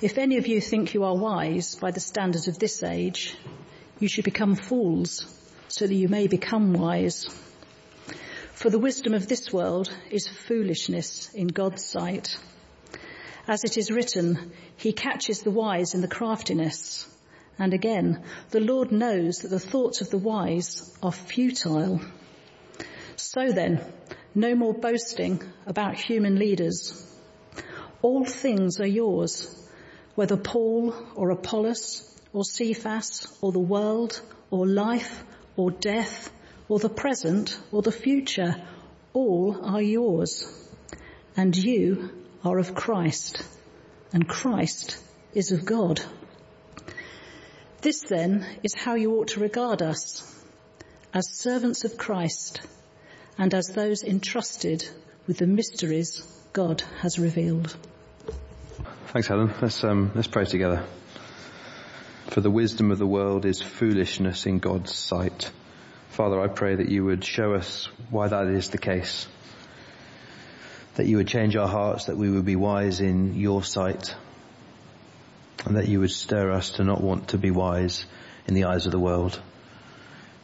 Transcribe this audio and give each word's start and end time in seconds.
If 0.00 0.16
any 0.16 0.36
of 0.36 0.46
you 0.46 0.60
think 0.60 0.94
you 0.94 1.02
are 1.02 1.16
wise 1.16 1.74
by 1.74 1.90
the 1.90 1.98
standards 1.98 2.46
of 2.46 2.56
this 2.56 2.84
age, 2.84 3.34
you 3.98 4.06
should 4.06 4.24
become 4.24 4.54
fools 4.54 5.26
so 5.66 5.88
that 5.88 5.94
you 5.94 6.08
may 6.08 6.28
become 6.28 6.72
wise. 6.72 7.26
For 8.52 8.70
the 8.70 8.78
wisdom 8.78 9.12
of 9.12 9.26
this 9.26 9.52
world 9.52 9.92
is 10.08 10.28
foolishness 10.28 11.34
in 11.34 11.48
God's 11.48 11.84
sight. 11.84 12.38
As 13.48 13.64
it 13.64 13.76
is 13.76 13.90
written, 13.90 14.52
he 14.76 14.92
catches 14.92 15.42
the 15.42 15.50
wise 15.50 15.94
in 15.94 16.00
the 16.00 16.06
craftiness. 16.06 17.08
And 17.58 17.74
again, 17.74 18.22
the 18.50 18.60
Lord 18.60 18.92
knows 18.92 19.38
that 19.38 19.48
the 19.48 19.58
thoughts 19.58 20.00
of 20.00 20.10
the 20.10 20.18
wise 20.18 20.96
are 21.02 21.10
futile. 21.10 22.00
So 23.16 23.50
then, 23.50 23.80
no 24.32 24.54
more 24.54 24.74
boasting 24.74 25.42
about 25.66 25.98
human 25.98 26.38
leaders. 26.38 27.04
All 28.00 28.24
things 28.24 28.78
are 28.78 28.86
yours, 28.86 29.57
whether 30.18 30.36
Paul 30.36 30.92
or 31.14 31.30
Apollos 31.30 32.02
or 32.32 32.42
Cephas 32.42 33.28
or 33.40 33.52
the 33.52 33.60
world 33.60 34.20
or 34.50 34.66
life 34.66 35.22
or 35.54 35.70
death 35.70 36.32
or 36.68 36.80
the 36.80 36.88
present 36.88 37.56
or 37.70 37.82
the 37.82 37.92
future, 37.92 38.56
all 39.12 39.64
are 39.64 39.80
yours. 39.80 40.44
And 41.36 41.56
you 41.56 42.10
are 42.44 42.58
of 42.58 42.74
Christ 42.74 43.40
and 44.12 44.28
Christ 44.28 45.00
is 45.34 45.52
of 45.52 45.64
God. 45.64 46.00
This 47.82 48.00
then 48.00 48.44
is 48.64 48.74
how 48.74 48.96
you 48.96 49.18
ought 49.18 49.28
to 49.28 49.40
regard 49.40 49.82
us 49.82 50.24
as 51.14 51.30
servants 51.30 51.84
of 51.84 51.96
Christ 51.96 52.60
and 53.38 53.54
as 53.54 53.68
those 53.68 54.02
entrusted 54.02 54.84
with 55.28 55.38
the 55.38 55.46
mysteries 55.46 56.26
God 56.52 56.82
has 57.02 57.20
revealed. 57.20 57.76
Thanks, 59.10 59.26
Helen. 59.26 59.54
Let's, 59.62 59.82
um, 59.84 60.10
let's 60.14 60.28
pray 60.28 60.44
together. 60.44 60.84
For 62.26 62.42
the 62.42 62.50
wisdom 62.50 62.90
of 62.90 62.98
the 62.98 63.06
world 63.06 63.46
is 63.46 63.62
foolishness 63.62 64.44
in 64.44 64.58
God's 64.58 64.94
sight. 64.94 65.50
Father, 66.10 66.38
I 66.38 66.48
pray 66.48 66.74
that 66.74 66.90
you 66.90 67.06
would 67.06 67.24
show 67.24 67.54
us 67.54 67.88
why 68.10 68.28
that 68.28 68.48
is 68.48 68.68
the 68.68 68.76
case. 68.76 69.26
That 70.96 71.06
you 71.06 71.16
would 71.16 71.26
change 71.26 71.56
our 71.56 71.68
hearts, 71.68 72.04
that 72.04 72.18
we 72.18 72.28
would 72.28 72.44
be 72.44 72.56
wise 72.56 73.00
in 73.00 73.34
your 73.34 73.64
sight, 73.64 74.14
and 75.64 75.78
that 75.78 75.88
you 75.88 76.00
would 76.00 76.10
stir 76.10 76.50
us 76.50 76.72
to 76.72 76.84
not 76.84 77.00
want 77.02 77.28
to 77.28 77.38
be 77.38 77.50
wise 77.50 78.04
in 78.46 78.52
the 78.52 78.64
eyes 78.64 78.84
of 78.84 78.92
the 78.92 79.00
world, 79.00 79.40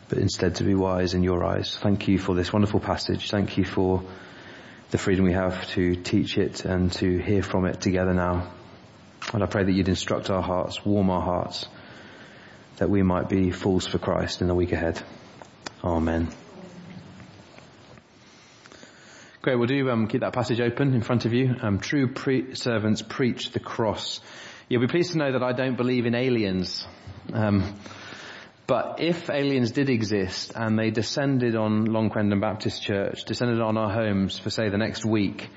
but 0.08 0.16
instead 0.16 0.54
to 0.54 0.64
be 0.64 0.74
wise 0.74 1.12
in 1.12 1.22
your 1.22 1.44
eyes. 1.44 1.76
Thank 1.82 2.08
you 2.08 2.16
for 2.16 2.34
this 2.34 2.50
wonderful 2.50 2.80
passage. 2.80 3.30
Thank 3.30 3.58
you 3.58 3.64
for 3.66 4.02
the 4.90 4.98
freedom 4.98 5.24
we 5.24 5.32
have 5.32 5.66
to 5.68 5.96
teach 5.96 6.38
it 6.38 6.64
and 6.64 6.92
to 6.92 7.18
hear 7.18 7.42
from 7.42 7.66
it 7.66 7.80
together 7.80 8.14
now. 8.14 8.52
And 9.32 9.42
I 9.42 9.46
pray 9.46 9.64
that 9.64 9.72
you'd 9.72 9.88
instruct 9.88 10.30
our 10.30 10.42
hearts, 10.42 10.84
warm 10.84 11.10
our 11.10 11.22
hearts, 11.22 11.66
that 12.76 12.90
we 12.90 13.02
might 13.02 13.28
be 13.28 13.50
fools 13.50 13.86
for 13.86 13.98
Christ 13.98 14.42
in 14.42 14.48
the 14.48 14.54
week 14.54 14.72
ahead. 14.72 15.02
Amen. 15.82 16.28
Great, 19.42 19.56
we'll 19.56 19.66
do 19.66 19.90
um, 19.90 20.08
keep 20.08 20.22
that 20.22 20.32
passage 20.32 20.60
open 20.60 20.94
in 20.94 21.02
front 21.02 21.26
of 21.26 21.34
you. 21.34 21.54
Um, 21.60 21.78
true 21.78 22.08
pre- 22.08 22.54
servants 22.54 23.02
preach 23.02 23.50
the 23.50 23.60
cross. 23.60 24.20
You'll 24.70 24.80
be 24.80 24.86
pleased 24.86 25.12
to 25.12 25.18
know 25.18 25.32
that 25.32 25.42
I 25.42 25.52
don't 25.52 25.76
believe 25.76 26.06
in 26.06 26.14
aliens. 26.14 26.86
Um, 27.32 27.74
but 28.66 29.00
if 29.00 29.28
aliens 29.28 29.72
did 29.72 29.90
exist 29.90 30.52
and 30.54 30.78
they 30.78 30.90
descended 30.90 31.54
on 31.54 31.84
Long 31.84 32.08
Crendon 32.10 32.40
Baptist 32.40 32.82
Church, 32.82 33.24
descended 33.24 33.60
on 33.60 33.76
our 33.76 33.92
homes 33.92 34.38
for 34.38 34.48
say 34.48 34.70
the 34.70 34.78
next 34.78 35.04
week, 35.04 35.50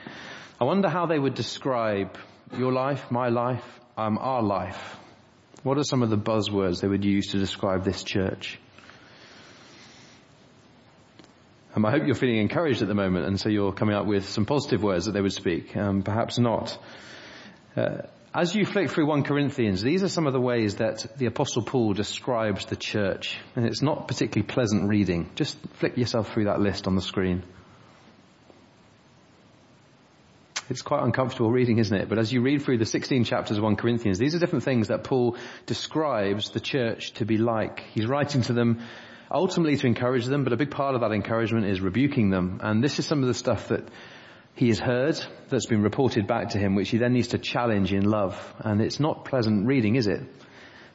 I 0.60 0.66
wonder 0.66 0.90
how 0.90 1.06
they 1.06 1.18
would 1.18 1.34
describe 1.34 2.18
your 2.58 2.74
life, 2.74 3.10
my 3.10 3.30
life, 3.30 3.64
um, 3.98 4.18
our 4.18 4.42
life. 4.42 4.98
What 5.64 5.78
are 5.78 5.84
some 5.84 6.04
of 6.04 6.10
the 6.10 6.18
buzzwords 6.18 6.82
they 6.82 6.88
would 6.88 7.06
use 7.06 7.28
to 7.28 7.38
describe 7.38 7.84
this 7.84 8.04
church? 8.04 8.60
Um, 11.76 11.86
I 11.86 11.92
hope 11.92 12.06
you're 12.06 12.16
feeling 12.16 12.38
encouraged 12.38 12.82
at 12.82 12.88
the 12.88 12.96
moment 12.96 13.28
and 13.28 13.40
so 13.40 13.50
you're 13.50 13.72
coming 13.72 13.96
up 13.96 14.06
with 14.06 14.28
some 14.28 14.46
positive 14.46 14.84
words 14.84 15.06
that 15.06 15.12
they 15.14 15.22
would 15.22 15.34
speak. 15.34 15.78
Um, 15.78 16.02
perhaps 16.02 16.40
not. 16.40 16.78
Uh, 17.76 18.00
as 18.38 18.54
you 18.54 18.68
flick 18.68 18.92
through 18.92 19.08
1 19.08 19.24
Corinthians, 19.24 19.82
these 19.82 20.04
are 20.04 20.10
some 20.10 20.28
of 20.28 20.34
the 20.34 20.40
ways 20.40 20.76
that 20.76 21.08
the 21.18 21.26
apostle 21.26 21.64
Paul 21.64 21.94
describes 21.94 22.68
the 22.68 22.76
church. 22.76 23.36
And 23.56 23.66
it's 23.66 23.82
not 23.82 24.08
particularly 24.08 24.48
pleasant 24.48 24.88
reading. 24.88 25.32
Just 25.34 25.58
flick 25.80 25.98
yourself 25.98 26.32
through 26.32 26.46
that 26.46 26.60
list 26.60 26.86
on 26.86 26.96
the 26.96 27.02
screen. 27.02 27.42
It's 30.70 30.84
quite 30.84 31.02
uncomfortable 31.02 31.50
reading, 31.50 31.80
isn't 31.80 31.98
it? 31.98 32.10
But 32.10 32.20
as 32.20 32.32
you 32.32 32.42
read 32.42 32.62
through 32.62 32.78
the 32.78 32.86
16 32.86 33.24
chapters 33.24 33.58
of 33.58 33.64
1 33.64 33.76
Corinthians, 33.76 34.20
these 34.20 34.36
are 34.36 34.40
different 34.40 34.66
things 34.66 34.90
that 34.90 35.04
Paul 35.04 35.36
describes 35.66 36.52
the 36.52 36.60
church 36.60 37.14
to 37.14 37.26
be 37.26 37.40
like. 37.40 37.80
He's 37.96 38.06
writing 38.06 38.44
to 38.44 38.54
them 38.54 38.82
ultimately 39.32 39.78
to 39.78 39.88
encourage 39.88 40.26
them, 40.26 40.44
but 40.44 40.54
a 40.54 40.58
big 40.58 40.70
part 40.70 40.94
of 40.94 41.02
that 41.02 41.12
encouragement 41.12 41.66
is 41.66 41.82
rebuking 41.82 42.30
them. 42.30 42.60
And 42.62 42.84
this 42.84 43.00
is 43.00 43.08
some 43.08 43.24
of 43.24 43.28
the 43.28 43.34
stuff 43.34 43.70
that 43.70 43.88
he 44.58 44.70
has 44.70 44.80
heard 44.80 45.24
that's 45.50 45.68
been 45.68 45.84
reported 45.84 46.26
back 46.26 46.50
to 46.50 46.58
him, 46.58 46.74
which 46.74 46.90
he 46.90 46.98
then 46.98 47.14
needs 47.14 47.30
to 47.30 47.38
challenge 47.38 47.94
in 47.94 48.04
love. 48.04 48.36
And 48.58 48.82
it's 48.82 49.00
not 49.00 49.24
pleasant 49.24 49.68
reading, 49.68 49.96
is 49.96 50.08
it? 50.08 50.22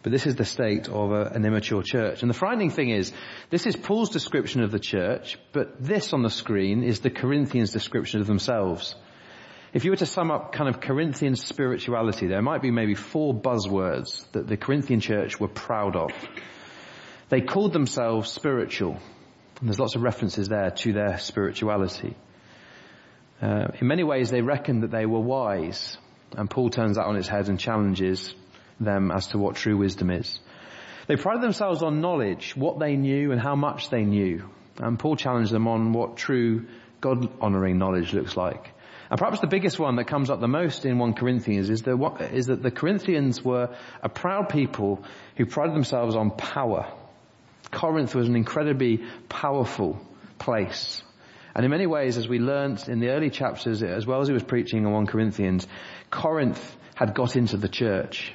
But 0.03 0.11
this 0.11 0.27
is 0.27 0.35
the 0.35 0.45
state 0.45 0.89
of 0.89 1.13
a, 1.13 1.27
an 1.27 1.45
immature 1.45 1.85
church. 1.85 2.23
And 2.23 2.29
the 2.29 2.35
frightening 2.35 2.71
thing 2.71 2.91
is, 2.91 3.13
this 3.51 3.65
is 3.65 3.77
Paul's 3.77 4.11
description 4.11 4.65
of 4.65 4.73
the 4.73 4.81
church, 4.81 5.39
but 5.53 5.77
this 5.79 6.13
on 6.13 6.23
the 6.23 6.29
screen 6.29 6.83
is 6.83 7.01
the 7.01 7.11
Corinthians' 7.11 7.71
description 7.71 8.21
of 8.21 8.27
themselves. 8.27 8.97
If 9.73 9.85
you 9.85 9.93
were 9.93 9.97
to 9.99 10.07
sum 10.07 10.33
up 10.33 10.51
kind 10.51 10.69
of 10.69 10.81
Corinthian 10.81 11.37
spirituality, 11.37 12.27
there 12.27 12.43
might 12.43 12.63
be 12.63 12.73
maybe 12.73 12.97
four 12.97 13.33
buzzwords 13.33 14.29
that 14.33 14.49
the 14.49 14.57
Corinthian 14.57 14.99
church 14.99 15.39
were 15.39 15.47
proud 15.47 15.95
of. 15.95 16.11
They 17.29 17.43
called 17.43 17.73
themselves 17.73 18.29
spiritual. 18.29 18.99
And 19.61 19.69
there's 19.69 19.79
lots 19.79 19.95
of 19.95 20.03
references 20.03 20.49
there 20.49 20.71
to 20.71 20.93
their 20.93 21.19
spirituality. 21.19 22.17
Uh, 23.43 23.73
in 23.81 23.89
many 23.89 24.05
ways, 24.05 24.31
they 24.31 24.41
reckoned 24.41 24.85
that 24.85 24.93
they 24.93 25.05
were 25.05 25.21
wise, 25.21 25.97
and 26.37 26.49
Paul 26.49 26.71
turns 26.71 26.97
that 26.97 27.07
on 27.07 27.17
its 27.17 27.27
head 27.27 27.49
and 27.49 27.59
challenges 27.59 28.35
them 28.79 29.11
as 29.11 29.27
to 29.29 29.39
what 29.39 29.57
true 29.57 29.77
wisdom 29.77 30.11
is. 30.11 30.39
They 31.09 31.17
prided 31.17 31.43
themselves 31.43 31.83
on 31.83 32.01
knowledge, 32.01 32.55
what 32.57 32.79
they 32.79 32.95
knew 32.97 33.33
and 33.33 33.41
how 33.41 33.57
much 33.57 33.91
they 33.91 34.05
knew. 34.05 34.49
And 34.79 34.97
Paul 34.97 35.17
challenged 35.17 35.51
them 35.53 35.67
on 35.67 35.93
what 35.93 36.17
true 36.17 36.67
God-honoring 37.01 37.79
knowledge 37.79 38.13
looks 38.13 38.37
like. 38.37 38.71
And 39.11 39.19
perhaps 39.19 39.41
the 39.41 39.49
biggest 39.49 39.79
one 39.79 39.97
that 39.97 40.07
comes 40.07 40.31
up 40.31 40.41
the 40.41 40.49
most 40.49 40.87
in 40.87 40.99
1 40.99 41.15
Corinthians 41.15 41.69
is, 41.69 41.83
the, 41.83 41.99
is 42.33 42.47
that 42.47 42.63
the 42.63 42.71
Corinthians 42.71 43.45
were 43.45 43.77
a 44.03 44.09
proud 44.09 44.49
people 44.49 45.05
who 45.37 45.47
prided 45.47 45.75
themselves 45.75 46.15
on 46.15 46.31
power. 46.31 46.91
Corinth 47.73 48.15
was 48.15 48.29
an 48.29 48.37
incredibly 48.37 49.03
powerful 49.29 50.01
place. 50.39 51.03
And 51.55 51.65
in 51.65 51.71
many 51.71 51.87
ways, 51.87 52.17
as 52.17 52.27
we 52.27 52.39
learnt 52.39 52.89
in 52.89 53.01
the 53.01 53.11
early 53.11 53.31
chapters, 53.31 53.83
as 53.83 54.07
well 54.07 54.21
as 54.21 54.29
he 54.29 54.35
was 54.35 54.43
preaching 54.43 54.85
in 54.85 54.91
1 54.91 55.07
Corinthians, 55.07 55.67
Corinth 56.11 56.77
had 56.95 57.15
got 57.15 57.37
into 57.37 57.57
the 57.57 57.69
church. 57.69 58.33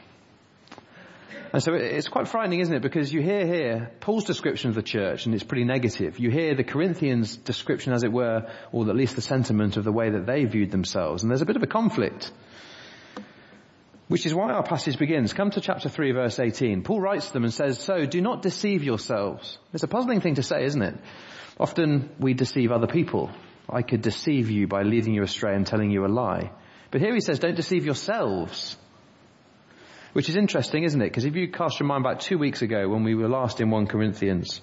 And 1.53 1.63
so 1.63 1.73
it's 1.73 2.09
quite 2.09 2.27
frightening, 2.27 2.59
isn't 2.59 2.75
it? 2.75 2.81
Because 2.81 3.11
you 3.11 3.21
hear 3.21 3.45
here 3.45 3.91
Paul's 4.01 4.25
description 4.25 4.69
of 4.69 4.75
the 4.75 4.81
church 4.81 5.25
and 5.25 5.33
it's 5.33 5.43
pretty 5.43 5.63
negative. 5.63 6.19
You 6.19 6.29
hear 6.29 6.55
the 6.55 6.63
Corinthians 6.63 7.37
description 7.37 7.93
as 7.93 8.03
it 8.03 8.11
were, 8.11 8.49
or 8.71 8.89
at 8.89 8.95
least 8.95 9.15
the 9.15 9.21
sentiment 9.21 9.77
of 9.77 9.83
the 9.83 9.91
way 9.91 10.09
that 10.09 10.25
they 10.25 10.43
viewed 10.43 10.71
themselves. 10.71 11.23
And 11.23 11.31
there's 11.31 11.41
a 11.41 11.45
bit 11.45 11.55
of 11.55 11.63
a 11.63 11.67
conflict. 11.67 12.31
Which 14.09 14.25
is 14.25 14.33
why 14.33 14.51
our 14.51 14.63
passage 14.63 14.97
begins. 14.97 15.33
Come 15.33 15.51
to 15.51 15.61
chapter 15.61 15.89
3 15.89 16.11
verse 16.11 16.39
18. 16.39 16.83
Paul 16.83 17.01
writes 17.01 17.27
to 17.27 17.33
them 17.33 17.43
and 17.43 17.53
says, 17.53 17.79
so 17.79 18.05
do 18.05 18.21
not 18.21 18.41
deceive 18.41 18.83
yourselves. 18.83 19.57
It's 19.73 19.83
a 19.83 19.87
puzzling 19.87 20.21
thing 20.21 20.35
to 20.35 20.43
say, 20.43 20.65
isn't 20.65 20.81
it? 20.81 20.95
Often 21.59 22.09
we 22.19 22.33
deceive 22.33 22.71
other 22.71 22.87
people. 22.87 23.31
I 23.69 23.81
could 23.81 24.01
deceive 24.01 24.49
you 24.49 24.67
by 24.67 24.83
leading 24.83 25.13
you 25.13 25.23
astray 25.23 25.55
and 25.55 25.65
telling 25.65 25.91
you 25.91 26.05
a 26.05 26.07
lie. 26.07 26.51
But 26.91 27.01
here 27.01 27.13
he 27.13 27.19
says, 27.19 27.39
don't 27.39 27.55
deceive 27.55 27.85
yourselves. 27.85 28.77
Which 30.13 30.29
is 30.29 30.35
interesting, 30.35 30.83
isn't 30.83 31.01
it? 31.01 31.09
Because 31.09 31.25
if 31.25 31.35
you 31.35 31.51
cast 31.51 31.79
your 31.79 31.87
mind 31.87 32.03
back 32.03 32.19
two 32.19 32.37
weeks 32.37 32.61
ago 32.61 32.87
when 32.87 33.03
we 33.03 33.15
were 33.15 33.27
last 33.27 33.59
in 33.59 33.69
1 33.69 33.87
Corinthians, 33.87 34.61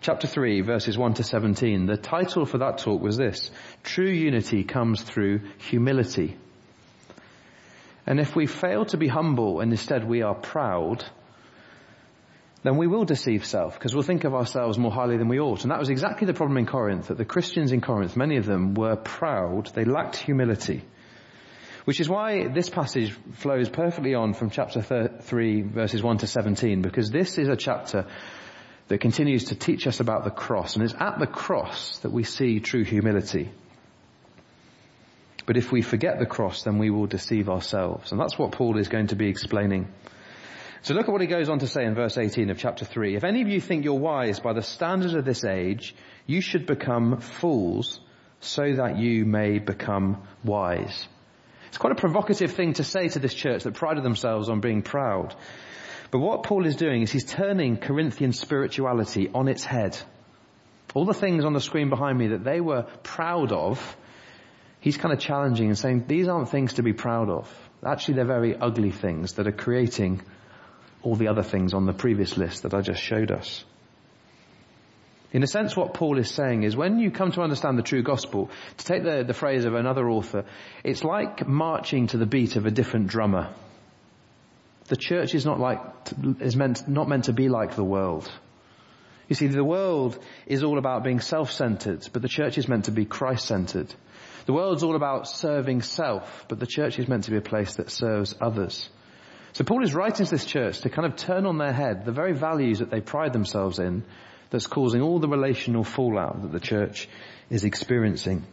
chapter 0.00 0.26
3 0.26 0.60
verses 0.60 0.98
1 0.98 1.14
to 1.14 1.24
17, 1.24 1.86
the 1.86 1.96
title 1.96 2.44
for 2.44 2.58
that 2.58 2.78
talk 2.78 3.00
was 3.00 3.16
this, 3.16 3.50
True 3.82 4.10
unity 4.10 4.62
comes 4.62 5.02
through 5.02 5.40
humility. 5.58 6.36
And 8.06 8.20
if 8.20 8.36
we 8.36 8.46
fail 8.46 8.84
to 8.86 8.98
be 8.98 9.08
humble 9.08 9.60
and 9.60 9.72
instead 9.72 10.06
we 10.06 10.22
are 10.22 10.34
proud, 10.34 11.04
then 12.64 12.78
we 12.78 12.86
will 12.86 13.04
deceive 13.04 13.44
self 13.44 13.74
because 13.74 13.94
we'll 13.94 14.02
think 14.02 14.24
of 14.24 14.34
ourselves 14.34 14.78
more 14.78 14.90
highly 14.90 15.18
than 15.18 15.28
we 15.28 15.38
ought. 15.38 15.62
And 15.62 15.70
that 15.70 15.78
was 15.78 15.90
exactly 15.90 16.26
the 16.26 16.32
problem 16.32 16.56
in 16.56 16.64
Corinth, 16.64 17.08
that 17.08 17.18
the 17.18 17.24
Christians 17.24 17.72
in 17.72 17.82
Corinth, 17.82 18.16
many 18.16 18.38
of 18.38 18.46
them 18.46 18.72
were 18.72 18.96
proud, 18.96 19.66
they 19.74 19.84
lacked 19.84 20.16
humility. 20.16 20.82
Which 21.84 22.00
is 22.00 22.08
why 22.08 22.48
this 22.48 22.70
passage 22.70 23.12
flows 23.34 23.68
perfectly 23.68 24.14
on 24.14 24.32
from 24.32 24.48
chapter 24.48 24.80
3 25.20 25.62
verses 25.62 26.02
1 26.02 26.18
to 26.18 26.26
17 26.26 26.80
because 26.80 27.10
this 27.10 27.36
is 27.36 27.48
a 27.48 27.56
chapter 27.56 28.06
that 28.88 28.98
continues 28.98 29.46
to 29.46 29.54
teach 29.54 29.86
us 29.86 30.00
about 30.00 30.24
the 30.24 30.30
cross 30.30 30.76
and 30.76 30.84
it's 30.84 30.94
at 30.98 31.18
the 31.18 31.26
cross 31.26 31.98
that 31.98 32.10
we 32.10 32.24
see 32.24 32.60
true 32.60 32.84
humility. 32.84 33.50
But 35.44 35.58
if 35.58 35.70
we 35.70 35.82
forget 35.82 36.18
the 36.18 36.24
cross, 36.24 36.62
then 36.62 36.78
we 36.78 36.88
will 36.88 37.06
deceive 37.06 37.50
ourselves. 37.50 38.12
And 38.12 38.18
that's 38.18 38.38
what 38.38 38.52
Paul 38.52 38.78
is 38.78 38.88
going 38.88 39.08
to 39.08 39.16
be 39.16 39.28
explaining. 39.28 39.88
So 40.84 40.92
look 40.92 41.08
at 41.08 41.12
what 41.12 41.22
he 41.22 41.26
goes 41.26 41.48
on 41.48 41.60
to 41.60 41.66
say 41.66 41.86
in 41.86 41.94
verse 41.94 42.18
18 42.18 42.50
of 42.50 42.58
chapter 42.58 42.84
3. 42.84 43.16
If 43.16 43.24
any 43.24 43.40
of 43.40 43.48
you 43.48 43.58
think 43.58 43.86
you're 43.86 43.94
wise 43.94 44.38
by 44.38 44.52
the 44.52 44.60
standards 44.60 45.14
of 45.14 45.24
this 45.24 45.42
age, 45.42 45.94
you 46.26 46.42
should 46.42 46.66
become 46.66 47.20
fools 47.20 48.00
so 48.40 48.70
that 48.70 48.98
you 48.98 49.24
may 49.24 49.58
become 49.60 50.22
wise. 50.44 51.08
It's 51.68 51.78
quite 51.78 51.94
a 51.94 51.96
provocative 51.96 52.52
thing 52.52 52.74
to 52.74 52.84
say 52.84 53.08
to 53.08 53.18
this 53.18 53.32
church 53.32 53.62
that 53.62 53.72
prided 53.72 54.04
themselves 54.04 54.50
on 54.50 54.60
being 54.60 54.82
proud. 54.82 55.34
But 56.10 56.18
what 56.18 56.42
Paul 56.42 56.66
is 56.66 56.76
doing 56.76 57.00
is 57.00 57.10
he's 57.10 57.24
turning 57.24 57.78
Corinthian 57.78 58.34
spirituality 58.34 59.30
on 59.34 59.48
its 59.48 59.64
head. 59.64 59.98
All 60.92 61.06
the 61.06 61.14
things 61.14 61.46
on 61.46 61.54
the 61.54 61.60
screen 61.62 61.88
behind 61.88 62.18
me 62.18 62.26
that 62.28 62.44
they 62.44 62.60
were 62.60 62.82
proud 63.02 63.52
of, 63.52 63.96
he's 64.80 64.98
kind 64.98 65.14
of 65.14 65.18
challenging 65.18 65.68
and 65.68 65.78
saying 65.78 66.04
these 66.08 66.28
aren't 66.28 66.50
things 66.50 66.74
to 66.74 66.82
be 66.82 66.92
proud 66.92 67.30
of. 67.30 67.50
Actually 67.82 68.16
they're 68.16 68.26
very 68.26 68.54
ugly 68.54 68.90
things 68.90 69.32
that 69.34 69.46
are 69.46 69.52
creating 69.52 70.20
all 71.04 71.14
the 71.14 71.28
other 71.28 71.42
things 71.42 71.74
on 71.74 71.86
the 71.86 71.92
previous 71.92 72.36
list 72.36 72.62
that 72.62 72.74
I 72.74 72.80
just 72.80 73.00
showed 73.00 73.30
us. 73.30 73.64
In 75.32 75.42
a 75.42 75.48
sense, 75.48 75.76
what 75.76 75.94
Paul 75.94 76.18
is 76.18 76.30
saying 76.30 76.62
is 76.62 76.76
when 76.76 77.00
you 77.00 77.10
come 77.10 77.32
to 77.32 77.42
understand 77.42 77.76
the 77.76 77.82
true 77.82 78.02
gospel, 78.02 78.50
to 78.78 78.84
take 78.84 79.02
the, 79.02 79.24
the 79.26 79.34
phrase 79.34 79.64
of 79.64 79.74
another 79.74 80.08
author, 80.08 80.44
it's 80.84 81.02
like 81.02 81.46
marching 81.46 82.06
to 82.08 82.18
the 82.18 82.26
beat 82.26 82.54
of 82.54 82.66
a 82.66 82.70
different 82.70 83.08
drummer. 83.08 83.52
The 84.86 84.96
church 84.96 85.34
is 85.34 85.44
not 85.44 85.58
like, 85.58 85.80
is 86.40 86.54
meant, 86.54 86.88
not 86.88 87.08
meant 87.08 87.24
to 87.24 87.32
be 87.32 87.48
like 87.48 87.74
the 87.74 87.84
world. 87.84 88.30
You 89.28 89.34
see, 89.34 89.48
the 89.48 89.64
world 89.64 90.18
is 90.46 90.62
all 90.62 90.78
about 90.78 91.02
being 91.02 91.20
self-centered, 91.20 92.08
but 92.12 92.22
the 92.22 92.28
church 92.28 92.56
is 92.56 92.68
meant 92.68 92.84
to 92.84 92.92
be 92.92 93.04
Christ-centered. 93.04 93.92
The 94.46 94.52
world's 94.52 94.84
all 94.84 94.94
about 94.94 95.26
serving 95.26 95.82
self, 95.82 96.44
but 96.48 96.60
the 96.60 96.66
church 96.66 96.98
is 96.98 97.08
meant 97.08 97.24
to 97.24 97.30
be 97.30 97.38
a 97.38 97.42
place 97.42 97.76
that 97.76 97.90
serves 97.90 98.36
others. 98.40 98.88
So 99.54 99.62
Paul 99.62 99.84
is 99.84 99.94
writing 99.94 100.26
to 100.26 100.30
this 100.30 100.44
church 100.44 100.80
to 100.80 100.90
kind 100.90 101.06
of 101.06 101.16
turn 101.16 101.46
on 101.46 101.58
their 101.58 101.72
head 101.72 102.04
the 102.04 102.12
very 102.12 102.32
values 102.34 102.80
that 102.80 102.90
they 102.90 103.00
pride 103.00 103.32
themselves 103.32 103.78
in 103.78 104.04
that's 104.50 104.66
causing 104.66 105.00
all 105.00 105.20
the 105.20 105.28
relational 105.28 105.84
fallout 105.84 106.42
that 106.42 106.50
the 106.50 106.60
church 106.60 107.08
is 107.50 107.62
experiencing. 107.62 108.44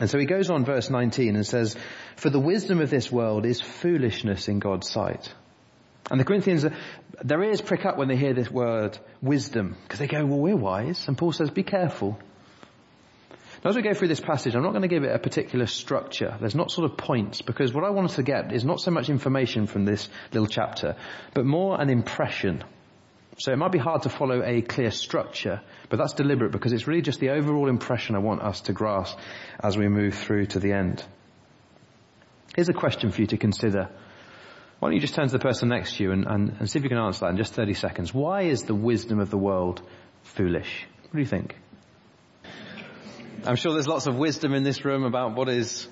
And 0.00 0.08
so 0.08 0.18
he 0.18 0.26
goes 0.26 0.50
on 0.50 0.64
verse 0.64 0.88
19 0.88 1.34
and 1.34 1.44
says, 1.44 1.76
for 2.16 2.30
the 2.30 2.38
wisdom 2.38 2.80
of 2.80 2.90
this 2.90 3.10
world 3.10 3.44
is 3.44 3.60
foolishness 3.60 4.46
in 4.46 4.60
God's 4.60 4.88
sight. 4.88 5.32
And 6.10 6.20
the 6.20 6.24
Corinthians, 6.24 6.64
uh, 6.64 6.70
their 7.24 7.42
ears 7.42 7.60
prick 7.60 7.84
up 7.84 7.96
when 7.96 8.08
they 8.08 8.16
hear 8.16 8.34
this 8.34 8.50
word 8.50 8.96
wisdom, 9.20 9.76
because 9.82 9.98
they 9.98 10.06
go, 10.06 10.24
well, 10.26 10.38
we're 10.38 10.56
wise. 10.56 11.08
And 11.08 11.18
Paul 11.18 11.32
says, 11.32 11.50
be 11.50 11.62
careful. 11.62 12.18
Now, 13.64 13.70
as 13.70 13.76
we 13.76 13.82
go 13.82 13.94
through 13.94 14.08
this 14.08 14.20
passage, 14.20 14.54
I'm 14.54 14.62
not 14.62 14.72
going 14.72 14.82
to 14.82 14.88
give 14.88 15.04
it 15.04 15.14
a 15.14 15.18
particular 15.18 15.66
structure. 15.66 16.36
There's 16.38 16.54
not 16.54 16.70
sort 16.70 16.90
of 16.90 16.98
points, 16.98 17.40
because 17.40 17.72
what 17.72 17.82
I 17.82 17.90
want 17.90 18.10
us 18.10 18.16
to 18.16 18.22
get 18.22 18.52
is 18.52 18.64
not 18.64 18.80
so 18.80 18.90
much 18.90 19.08
information 19.08 19.66
from 19.66 19.86
this 19.86 20.08
little 20.32 20.46
chapter, 20.46 20.96
but 21.32 21.46
more 21.46 21.80
an 21.80 21.88
impression 21.88 22.62
so 23.38 23.52
it 23.52 23.56
might 23.56 23.72
be 23.72 23.78
hard 23.78 24.02
to 24.02 24.08
follow 24.08 24.42
a 24.44 24.62
clear 24.62 24.90
structure, 24.90 25.60
but 25.88 25.96
that's 25.96 26.12
deliberate 26.12 26.52
because 26.52 26.72
it's 26.72 26.86
really 26.86 27.02
just 27.02 27.18
the 27.18 27.30
overall 27.30 27.68
impression 27.68 28.14
I 28.14 28.20
want 28.20 28.42
us 28.42 28.62
to 28.62 28.72
grasp 28.72 29.18
as 29.60 29.76
we 29.76 29.88
move 29.88 30.14
through 30.14 30.46
to 30.46 30.60
the 30.60 30.72
end. 30.72 31.04
Here's 32.54 32.68
a 32.68 32.74
question 32.74 33.10
for 33.10 33.20
you 33.20 33.26
to 33.28 33.36
consider. 33.36 33.88
Why 34.78 34.88
don't 34.88 34.94
you 34.94 35.00
just 35.00 35.14
turn 35.14 35.26
to 35.26 35.32
the 35.32 35.40
person 35.40 35.68
next 35.68 35.96
to 35.96 36.04
you 36.04 36.12
and, 36.12 36.26
and, 36.26 36.56
and 36.60 36.70
see 36.70 36.78
if 36.78 36.84
you 36.84 36.88
can 36.88 36.98
answer 36.98 37.20
that 37.20 37.30
in 37.30 37.36
just 37.36 37.54
30 37.54 37.74
seconds. 37.74 38.14
Why 38.14 38.42
is 38.42 38.62
the 38.62 38.74
wisdom 38.74 39.18
of 39.18 39.30
the 39.30 39.38
world 39.38 39.82
foolish? 40.22 40.86
What 41.02 41.14
do 41.14 41.18
you 41.18 41.26
think? 41.26 41.56
I'm 43.46 43.56
sure 43.56 43.74
there's 43.74 43.86
lots 43.86 44.06
of 44.06 44.16
wisdom 44.16 44.54
in 44.54 44.62
this 44.62 44.86
room 44.86 45.04
about 45.04 45.36
what 45.36 45.50
is, 45.50 45.86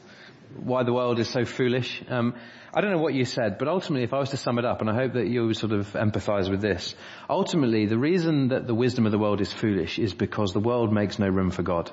why 0.56 0.84
the 0.84 0.93
world 0.93 1.19
is 1.19 1.28
so 1.28 1.44
foolish. 1.44 2.02
Um, 2.08 2.34
I 2.72 2.81
don't 2.81 2.90
know 2.90 2.99
what 2.99 3.12
you 3.12 3.26
said, 3.26 3.58
but 3.58 3.69
ultimately 3.69 4.04
if 4.04 4.14
I 4.14 4.19
was 4.19 4.31
to 4.31 4.38
sum 4.38 4.58
it 4.58 4.64
up, 4.64 4.81
and 4.81 4.88
I 4.88 4.94
hope 4.94 5.12
that 5.12 5.26
you 5.26 5.52
sort 5.52 5.72
of 5.72 5.88
empathize 5.88 6.50
with 6.50 6.62
this, 6.62 6.94
ultimately 7.28 7.84
the 7.84 7.99
reason 7.99 8.49
that 8.49 8.66
the 8.66 8.75
wisdom 8.75 9.04
of 9.04 9.12
the 9.12 9.19
world 9.19 9.43
is 9.43 9.52
foolish 9.52 9.99
is 9.99 10.14
because 10.14 10.54
the 10.54 10.60
world 10.60 10.94
makes 10.94 11.19
no 11.19 11.28
room 11.28 11.50
for 11.50 11.62
God. 11.62 11.90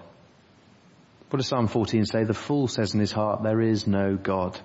What 1.30 1.38
does 1.38 1.48
Psalm 1.48 1.68
14 1.68 2.06
say? 2.06 2.24
The 2.24 2.34
fool 2.34 2.70
says 2.70 2.94
in 2.94 3.02
his 3.02 3.12
heart, 3.12 3.44
there 3.44 3.60
is 3.60 3.86
no 3.86 4.16
God. 4.16 4.58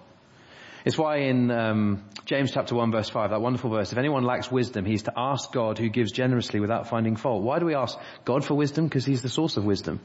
It's 0.84 0.96
why 0.96 1.22
in 1.22 1.50
um, 1.50 2.04
James 2.24 2.52
chapter 2.52 2.76
1 2.76 2.92
verse 2.92 3.10
5, 3.10 3.30
that 3.30 3.40
wonderful 3.40 3.70
verse, 3.70 3.90
if 3.90 3.98
anyone 3.98 4.22
lacks 4.22 4.48
wisdom, 4.48 4.84
he's 4.84 5.02
to 5.04 5.12
ask 5.16 5.50
God 5.50 5.78
who 5.78 5.88
gives 5.88 6.12
generously 6.12 6.60
without 6.60 6.88
finding 6.88 7.16
fault. 7.16 7.42
Why 7.42 7.58
do 7.58 7.66
we 7.66 7.74
ask 7.74 7.98
God 8.24 8.44
for 8.44 8.54
wisdom? 8.54 8.86
Because 8.86 9.04
he's 9.04 9.22
the 9.22 9.28
source 9.28 9.56
of 9.56 9.64
wisdom. 9.64 9.98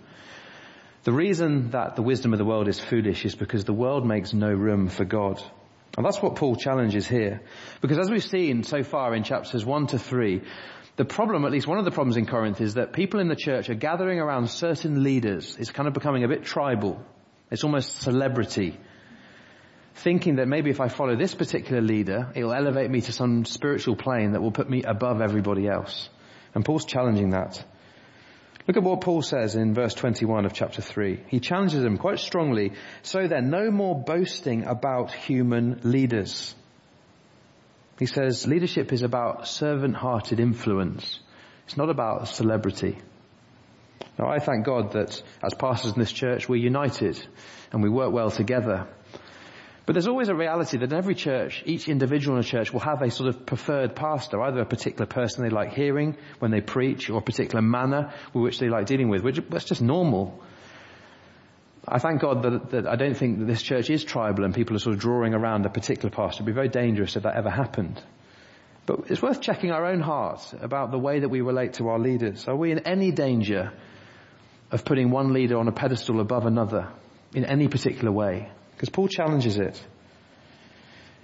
The 1.04 1.14
reason 1.14 1.72
that 1.72 1.96
the 1.96 2.02
wisdom 2.02 2.34
of 2.34 2.40
the 2.40 2.46
world 2.46 2.68
is 2.68 2.80
foolish 2.80 3.24
is 3.26 3.36
because 3.36 3.64
the 3.64 3.74
world 3.74 4.06
makes 4.06 4.34
no 4.34 4.52
room 4.52 4.90
for 4.90 5.06
God. 5.06 5.42
And 5.98 6.06
that's 6.06 6.22
what 6.22 6.36
Paul 6.36 6.56
challenges 6.56 7.08
here. 7.08 7.42
Because 7.82 7.98
as 7.98 8.12
we've 8.12 8.24
seen 8.24 8.64
so 8.64 8.84
far 8.84 9.16
in 9.16 9.24
chapters 9.24 9.66
1 9.66 9.88
to 9.88 10.00
3, 10.00 10.42
the 10.98 11.06
problem, 11.06 11.46
at 11.46 11.52
least 11.52 11.68
one 11.68 11.78
of 11.78 11.86
the 11.86 11.92
problems 11.92 12.18
in 12.18 12.26
Corinth, 12.26 12.60
is 12.60 12.74
that 12.74 12.92
people 12.92 13.22
in 13.22 13.30
the 13.30 13.36
church 13.36 13.70
are 13.70 13.76
gathering 13.76 14.20
around 14.20 14.50
certain 14.50 15.02
leaders. 15.02 15.56
It's 15.58 15.72
kind 15.72 15.88
of 15.88 15.94
becoming 15.94 16.26
a 16.26 16.28
bit 16.28 16.44
tribal. 16.44 17.02
It's 17.50 17.64
almost 17.64 18.02
celebrity. 18.02 18.78
Thinking 19.96 20.36
that 20.36 20.48
maybe 20.50 20.70
if 20.70 20.82
I 20.82 20.90
follow 20.90 21.16
this 21.16 21.34
particular 21.34 21.82
leader, 21.82 22.30
it'll 22.36 22.54
elevate 22.54 22.92
me 22.92 23.00
to 23.02 23.14
some 23.14 23.46
spiritual 23.46 23.96
plane 23.96 24.34
that 24.34 24.42
will 24.42 24.52
put 24.52 24.70
me 24.70 24.84
above 24.84 25.22
everybody 25.22 25.68
else. 25.68 26.10
And 26.54 26.66
Paul's 26.66 26.86
challenging 26.86 27.30
that. 27.30 27.64
Look 28.70 28.78
at 28.78 28.84
what 28.84 29.02
Paul 29.02 29.24
says 29.24 29.56
in 29.56 29.74
verse 29.74 29.96
21 29.96 30.46
of 30.46 30.54
chapter 30.54 30.84
3. 30.84 31.24
He 31.30 31.40
challenges 31.40 31.82
them 31.82 31.98
quite 31.98 32.20
strongly. 32.20 32.74
So 33.02 33.28
then, 33.28 33.50
no 33.50 33.72
more 33.72 34.00
boasting 34.00 34.64
about 34.64 35.12
human 35.12 35.80
leaders. 35.82 36.54
He 37.98 38.06
says 38.06 38.46
leadership 38.46 38.94
is 38.94 39.02
about 39.02 39.48
servant-hearted 39.48 40.40
influence. 40.40 41.20
It's 41.66 41.78
not 41.78 41.90
about 41.90 42.28
celebrity. 42.28 43.00
Now 44.20 44.30
I 44.30 44.38
thank 44.38 44.68
God 44.68 44.92
that 44.92 45.20
as 45.42 45.56
pastors 45.56 45.94
in 45.94 46.00
this 46.00 46.12
church 46.12 46.48
we're 46.48 46.58
united 46.58 47.20
and 47.72 47.82
we 47.82 47.90
work 47.90 48.14
well 48.14 48.30
together. 48.30 48.88
But 49.90 49.94
there's 49.94 50.08
always 50.08 50.30
a 50.30 50.36
reality 50.36 50.78
that 50.78 50.92
in 50.92 50.96
every 50.96 51.16
church, 51.16 51.64
each 51.66 51.90
individual 51.90 52.38
in 52.38 52.42
a 52.42 52.48
church 52.48 52.72
will 52.72 52.80
have 52.82 53.02
a 53.02 53.10
sort 53.10 53.28
of 53.28 53.44
preferred 53.48 53.96
pastor, 53.96 54.40
either 54.40 54.62
a 54.62 54.66
particular 54.66 55.08
person 55.08 55.44
they 55.44 55.50
like 55.50 55.74
hearing 55.74 56.16
when 56.38 56.52
they 56.52 56.62
preach 56.62 57.10
or 57.10 57.18
a 57.18 57.24
particular 57.24 57.64
manner 57.64 58.14
with 58.32 58.44
which 58.44 58.60
they 58.60 58.70
like 58.70 58.86
dealing 58.86 59.10
with, 59.10 59.24
which 59.24 59.40
that's 59.50 59.66
just 59.66 59.82
normal. 59.82 60.44
I 61.88 61.98
thank 61.98 62.22
God 62.22 62.44
that, 62.44 62.70
that 62.70 62.88
I 62.88 62.98
don't 62.98 63.16
think 63.16 63.40
that 63.40 63.46
this 63.46 63.64
church 63.64 63.90
is 63.90 64.04
tribal 64.04 64.44
and 64.44 64.54
people 64.54 64.76
are 64.76 64.80
sort 64.80 64.94
of 64.94 65.02
drawing 65.02 65.34
around 65.34 65.66
a 65.66 65.70
particular 65.70 66.12
pastor. 66.12 66.44
It 66.44 66.46
would 66.46 66.52
be 66.52 66.54
very 66.54 66.70
dangerous 66.70 67.16
if 67.16 67.24
that 67.24 67.36
ever 67.36 67.50
happened. 67.50 68.00
But 68.86 69.10
it's 69.10 69.24
worth 69.24 69.42
checking 69.42 69.72
our 69.72 69.88
own 69.88 70.02
hearts 70.02 70.54
about 70.62 70.92
the 70.92 71.00
way 71.00 71.22
that 71.22 71.30
we 71.30 71.42
relate 71.42 71.74
to 71.80 71.88
our 71.88 71.98
leaders. 71.98 72.48
Are 72.48 72.56
we 72.56 72.72
in 72.72 72.86
any 72.86 73.12
danger 73.12 73.74
of 74.70 74.86
putting 74.86 75.10
one 75.10 75.34
leader 75.34 75.58
on 75.58 75.68
a 75.68 75.72
pedestal 75.72 76.20
above 76.20 76.46
another 76.46 76.90
in 77.34 77.44
any 77.44 77.68
particular 77.68 78.12
way? 78.12 78.52
Because 78.80 78.92
Paul 78.92 79.10
challenges 79.10 79.58
it. 79.58 79.78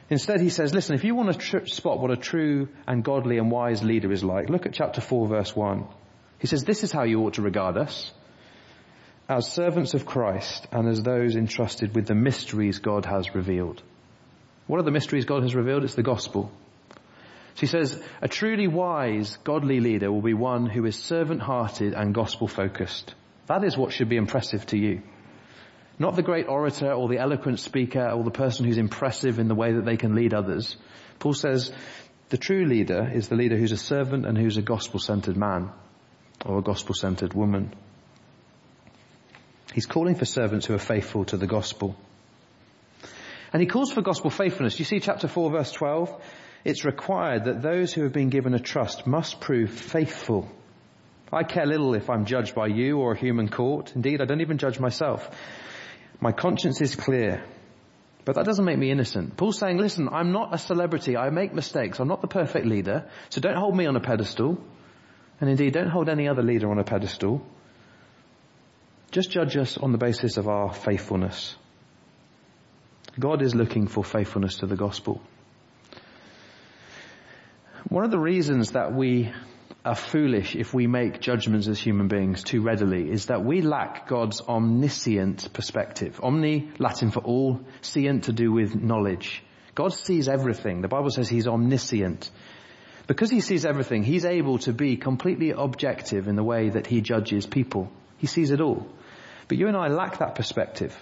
Instead 0.10 0.42
he 0.42 0.50
says, 0.50 0.74
listen, 0.74 0.94
if 0.94 1.06
you 1.06 1.16
want 1.16 1.32
to 1.32 1.40
tr- 1.40 1.66
spot 1.68 2.02
what 2.02 2.12
a 2.12 2.18
true 2.18 2.68
and 2.86 3.02
godly 3.02 3.38
and 3.38 3.50
wise 3.50 3.82
leader 3.82 4.12
is 4.12 4.26
like, 4.26 4.50
look 4.50 4.66
at 4.66 4.74
chapter 4.74 5.00
4 5.00 5.30
verse 5.30 5.56
1. 5.56 5.88
He 6.40 6.48
says, 6.48 6.66
this 6.66 6.84
is 6.84 6.92
how 6.92 7.04
you 7.04 7.22
ought 7.22 7.36
to 7.36 7.42
regard 7.42 7.78
us. 7.78 8.12
As 9.30 9.50
servants 9.50 9.94
of 9.94 10.06
Christ 10.06 10.68
and 10.74 10.90
as 10.90 11.02
those 11.02 11.38
entrusted 11.38 11.96
with 11.96 12.08
the 12.08 12.14
mysteries 12.14 12.80
God 12.80 13.06
has 13.06 13.34
revealed. 13.34 13.82
What 14.68 14.82
are 14.82 14.84
the 14.84 14.92
mysteries 14.92 15.24
God 15.24 15.44
has 15.44 15.56
revealed? 15.56 15.86
It's 15.86 15.96
the 15.96 16.04
gospel. 16.04 16.52
So 17.54 17.62
he 17.62 17.68
says, 17.68 17.98
a 18.22 18.28
truly 18.28 18.68
wise, 18.68 19.38
godly 19.46 19.80
leader 19.80 20.12
will 20.12 20.22
be 20.22 20.34
one 20.34 20.66
who 20.66 20.86
is 20.86 20.98
servant-hearted 20.98 21.94
and 21.94 22.14
gospel-focused. 22.14 23.16
That 23.48 23.64
is 23.64 23.78
what 23.78 23.94
should 23.94 24.10
be 24.10 24.18
impressive 24.18 24.66
to 24.68 24.78
you. 24.78 25.04
Not 25.98 26.16
the 26.16 26.24
great 26.24 26.48
orator 26.48 26.92
or 26.92 27.08
the 27.08 27.20
eloquent 27.20 27.60
speaker 27.60 28.10
or 28.10 28.24
the 28.24 28.32
person 28.32 28.66
who's 28.66 28.78
impressive 28.78 29.40
in 29.40 29.48
the 29.48 29.56
way 29.56 29.74
that 29.74 29.86
they 29.86 29.98
can 29.98 30.16
lead 30.16 30.34
others. 30.34 30.75
Paul 31.20 31.34
says 31.34 31.72
the 32.30 32.38
true 32.38 32.66
leader 32.66 33.10
is 33.14 33.30
the 33.30 33.36
leader 33.36 33.56
who's 33.56 33.72
a 33.72 33.78
servant 33.78 34.25
and 34.25 34.38
who's 34.38 34.58
a 34.58 34.62
gospel-centered 34.62 35.38
man 35.38 35.70
or 36.46 36.60
a 36.60 36.62
gospel-centered 36.62 37.34
woman. 37.34 37.74
He's 39.74 39.86
calling 39.86 40.16
for 40.16 40.25
servants 40.25 40.66
who 40.66 40.74
are 40.74 40.80
faithful 40.80 41.25
to 41.25 41.38
the 41.38 41.48
gospel. 41.48 41.96
And 43.54 43.62
he 43.62 43.68
calls 43.68 43.92
for 43.92 44.02
gospel 44.02 44.30
faithfulness. 44.30 44.80
You 44.80 44.86
see 44.86 45.00
chapter 45.00 45.28
4 45.28 45.52
verse 45.52 45.72
12? 45.72 46.22
It's 46.66 46.84
required 46.84 47.46
that 47.46 47.62
those 47.62 47.94
who 47.94 48.04
have 48.04 48.12
been 48.12 48.30
given 48.30 48.54
a 48.54 48.60
trust 48.60 49.08
must 49.08 49.40
prove 49.40 49.70
faithful. 49.70 50.52
I 51.32 51.44
care 51.44 51.66
little 51.66 51.94
if 51.94 52.10
I'm 52.10 52.25
judged 52.25 52.56
by 52.56 52.68
you 52.68 53.00
or 53.00 53.14
a 53.14 53.18
human 53.18 53.50
court. 53.50 53.94
Indeed, 53.96 54.22
I 54.22 54.25
don't 54.25 54.42
even 54.42 54.58
judge 54.58 54.80
myself. 54.80 55.30
My 56.19 56.31
conscience 56.31 56.81
is 56.81 56.95
clear. 56.95 57.43
But 58.25 58.36
that 58.36 58.45
doesn't 58.45 58.65
make 58.65 58.77
me 58.77 58.89
innocent. 58.89 59.38
Paul's 59.38 59.60
saying, 59.60 59.77
listen, 59.77 60.10
I'm 60.10 60.31
not 60.31 60.53
a 60.53 60.57
celebrity. 60.57 61.15
I 61.15 61.29
make 61.29 61.53
mistakes. 61.53 62.00
I'm 62.00 62.07
not 62.07 62.22
the 62.22 62.27
perfect 62.27 62.65
leader. 62.65 63.07
So 63.29 63.39
don't 63.39 63.55
hold 63.55 63.77
me 63.77 63.86
on 63.86 63.95
a 63.95 64.00
pedestal. 64.00 64.57
And 65.39 65.50
indeed, 65.50 65.74
don't 65.74 65.89
hold 65.89 66.10
any 66.10 66.27
other 66.27 66.41
leader 66.41 66.72
on 66.72 66.79
a 66.79 66.84
pedestal. 66.84 67.45
Just 69.12 69.29
judge 69.29 69.55
us 69.57 69.77
on 69.77 69.91
the 69.91 69.98
basis 69.98 70.38
of 70.38 70.48
our 70.48 70.74
faithfulness. 70.74 71.55
God 73.19 73.41
is 73.41 73.53
looking 73.53 73.88
for 73.88 74.03
faithfulness 74.03 74.57
to 74.57 74.65
the 74.65 74.75
gospel. 74.75 75.22
One 77.88 78.03
of 78.03 78.12
the 78.12 78.19
reasons 78.19 78.72
that 78.72 78.93
we 78.93 79.31
are 79.86 79.96
foolish 79.96 80.56
if 80.56 80.74
we 80.74 80.88
make 80.88 81.22
judgments 81.22 81.68
as 81.68 81.80
human 81.80 82.08
beings 82.08 82.44
too 82.44 82.62
readily 82.62 83.10
is 83.10 83.27
that 83.27 83.46
we 83.46 83.62
lack 83.62 84.08
God's 84.08 84.42
omniscient 84.42 85.54
perspective. 85.54 86.20
Omni, 86.24 86.72
Latin 86.80 87.12
for 87.12 87.20
all, 87.20 87.62
scient 87.84 88.24
to 88.24 88.34
do 88.34 88.51
with 88.51 88.74
knowledge. 88.74 89.44
God 89.75 89.94
sees 89.94 90.27
everything. 90.27 90.82
The 90.82 90.88
Bible 90.88 91.12
says 91.12 91.30
he's 91.30 91.48
omniscient. 91.48 92.32
Because 93.06 93.30
he 93.30 93.42
sees 93.42 93.63
everything, 93.63 94.01
he's 94.01 94.25
able 94.25 94.58
to 94.60 94.74
be 94.74 94.98
completely 94.98 95.51
objective 95.51 96.27
in 96.27 96.36
the 96.36 96.44
way 96.44 96.70
that 96.70 96.88
he 96.88 97.01
judges 97.01 97.46
people. 97.46 97.92
He 98.18 98.25
sees 98.25 98.50
it 98.50 98.62
all. 98.62 98.88
But 99.48 99.60
you 99.60 99.68
and 99.68 99.77
I 99.77 99.89
lack 99.89 100.18
that 100.18 100.34
perspective. 100.34 100.98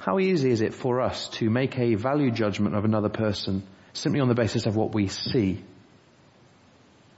How 0.00 0.18
easy 0.18 0.50
is 0.50 0.62
it 0.62 0.72
for 0.72 1.02
us 1.02 1.28
to 1.40 1.50
make 1.50 1.78
a 1.78 1.94
value 1.96 2.30
judgment 2.30 2.74
of 2.74 2.86
another 2.86 3.10
person 3.10 3.64
simply 3.92 4.20
on 4.20 4.28
the 4.28 4.34
basis 4.34 4.64
of 4.64 4.76
what 4.76 4.94
we 4.94 5.08
see? 5.08 5.62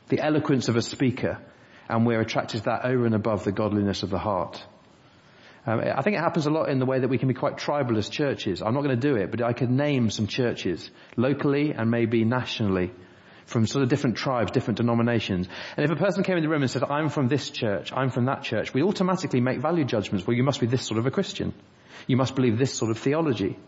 The 0.08 0.20
eloquence 0.20 0.68
of 0.68 0.76
a 0.76 0.82
speaker, 0.82 1.38
and 1.88 2.06
we're 2.06 2.20
attracted 2.20 2.58
to 2.58 2.64
that 2.64 2.84
over 2.84 3.06
and 3.06 3.14
above 3.14 3.44
the 3.44 3.52
godliness 3.52 4.02
of 4.02 4.10
the 4.10 4.18
heart. 4.18 4.62
Um, 5.66 5.80
I 5.80 6.00
think 6.02 6.16
it 6.16 6.20
happens 6.20 6.46
a 6.46 6.50
lot 6.50 6.70
in 6.70 6.78
the 6.78 6.86
way 6.86 7.00
that 7.00 7.08
we 7.08 7.18
can 7.18 7.28
be 7.28 7.34
quite 7.34 7.58
tribal 7.58 7.98
as 7.98 8.08
churches. 8.08 8.62
I'm 8.62 8.74
not 8.74 8.82
going 8.82 8.98
to 8.98 9.08
do 9.08 9.16
it, 9.16 9.30
but 9.30 9.42
I 9.42 9.52
could 9.52 9.70
name 9.70 10.10
some 10.10 10.26
churches, 10.26 10.90
locally 11.16 11.72
and 11.72 11.90
maybe 11.90 12.24
nationally, 12.24 12.90
from 13.44 13.66
sort 13.66 13.82
of 13.82 13.88
different 13.88 14.16
tribes, 14.16 14.50
different 14.50 14.78
denominations. 14.78 15.48
And 15.76 15.84
if 15.84 15.90
a 15.90 15.96
person 15.96 16.22
came 16.22 16.36
in 16.36 16.42
the 16.42 16.48
room 16.48 16.62
and 16.62 16.70
said, 16.70 16.84
I'm 16.84 17.10
from 17.10 17.28
this 17.28 17.50
church, 17.50 17.92
I'm 17.92 18.10
from 18.10 18.26
that 18.26 18.44
church, 18.44 18.72
we 18.72 18.82
automatically 18.82 19.40
make 19.40 19.60
value 19.60 19.84
judgments. 19.84 20.26
Well, 20.26 20.36
you 20.36 20.42
must 20.42 20.60
be 20.60 20.66
this 20.66 20.86
sort 20.86 20.98
of 20.98 21.06
a 21.06 21.10
Christian. 21.10 21.52
You 22.06 22.16
must 22.16 22.34
believe 22.34 22.56
this 22.56 22.72
sort 22.72 22.90
of 22.90 22.98
theology. 22.98 23.58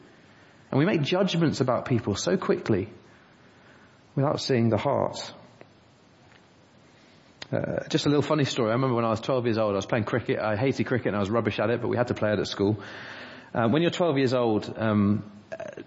And 0.70 0.78
we 0.78 0.86
make 0.86 1.02
judgments 1.02 1.60
about 1.60 1.86
people 1.86 2.14
so 2.14 2.36
quickly 2.36 2.88
without 4.14 4.40
seeing 4.40 4.70
the 4.70 4.78
heart. 4.78 5.34
Uh, 7.52 7.82
just 7.88 8.06
a 8.06 8.08
little 8.08 8.22
funny 8.22 8.44
story. 8.44 8.70
I 8.70 8.74
remember 8.74 8.94
when 8.94 9.04
I 9.04 9.10
was 9.10 9.20
12 9.20 9.46
years 9.46 9.58
old, 9.58 9.72
I 9.72 9.76
was 9.76 9.86
playing 9.86 10.04
cricket. 10.04 10.38
I 10.38 10.56
hated 10.56 10.86
cricket 10.86 11.08
and 11.08 11.16
I 11.16 11.20
was 11.20 11.30
rubbish 11.30 11.58
at 11.58 11.70
it, 11.70 11.80
but 11.80 11.88
we 11.88 11.96
had 11.96 12.08
to 12.08 12.14
play 12.14 12.32
it 12.32 12.38
at 12.38 12.46
school. 12.46 12.78
Uh, 13.52 13.68
when 13.68 13.82
you're 13.82 13.90
12 13.90 14.18
years 14.18 14.34
old, 14.34 14.72
um, 14.76 15.24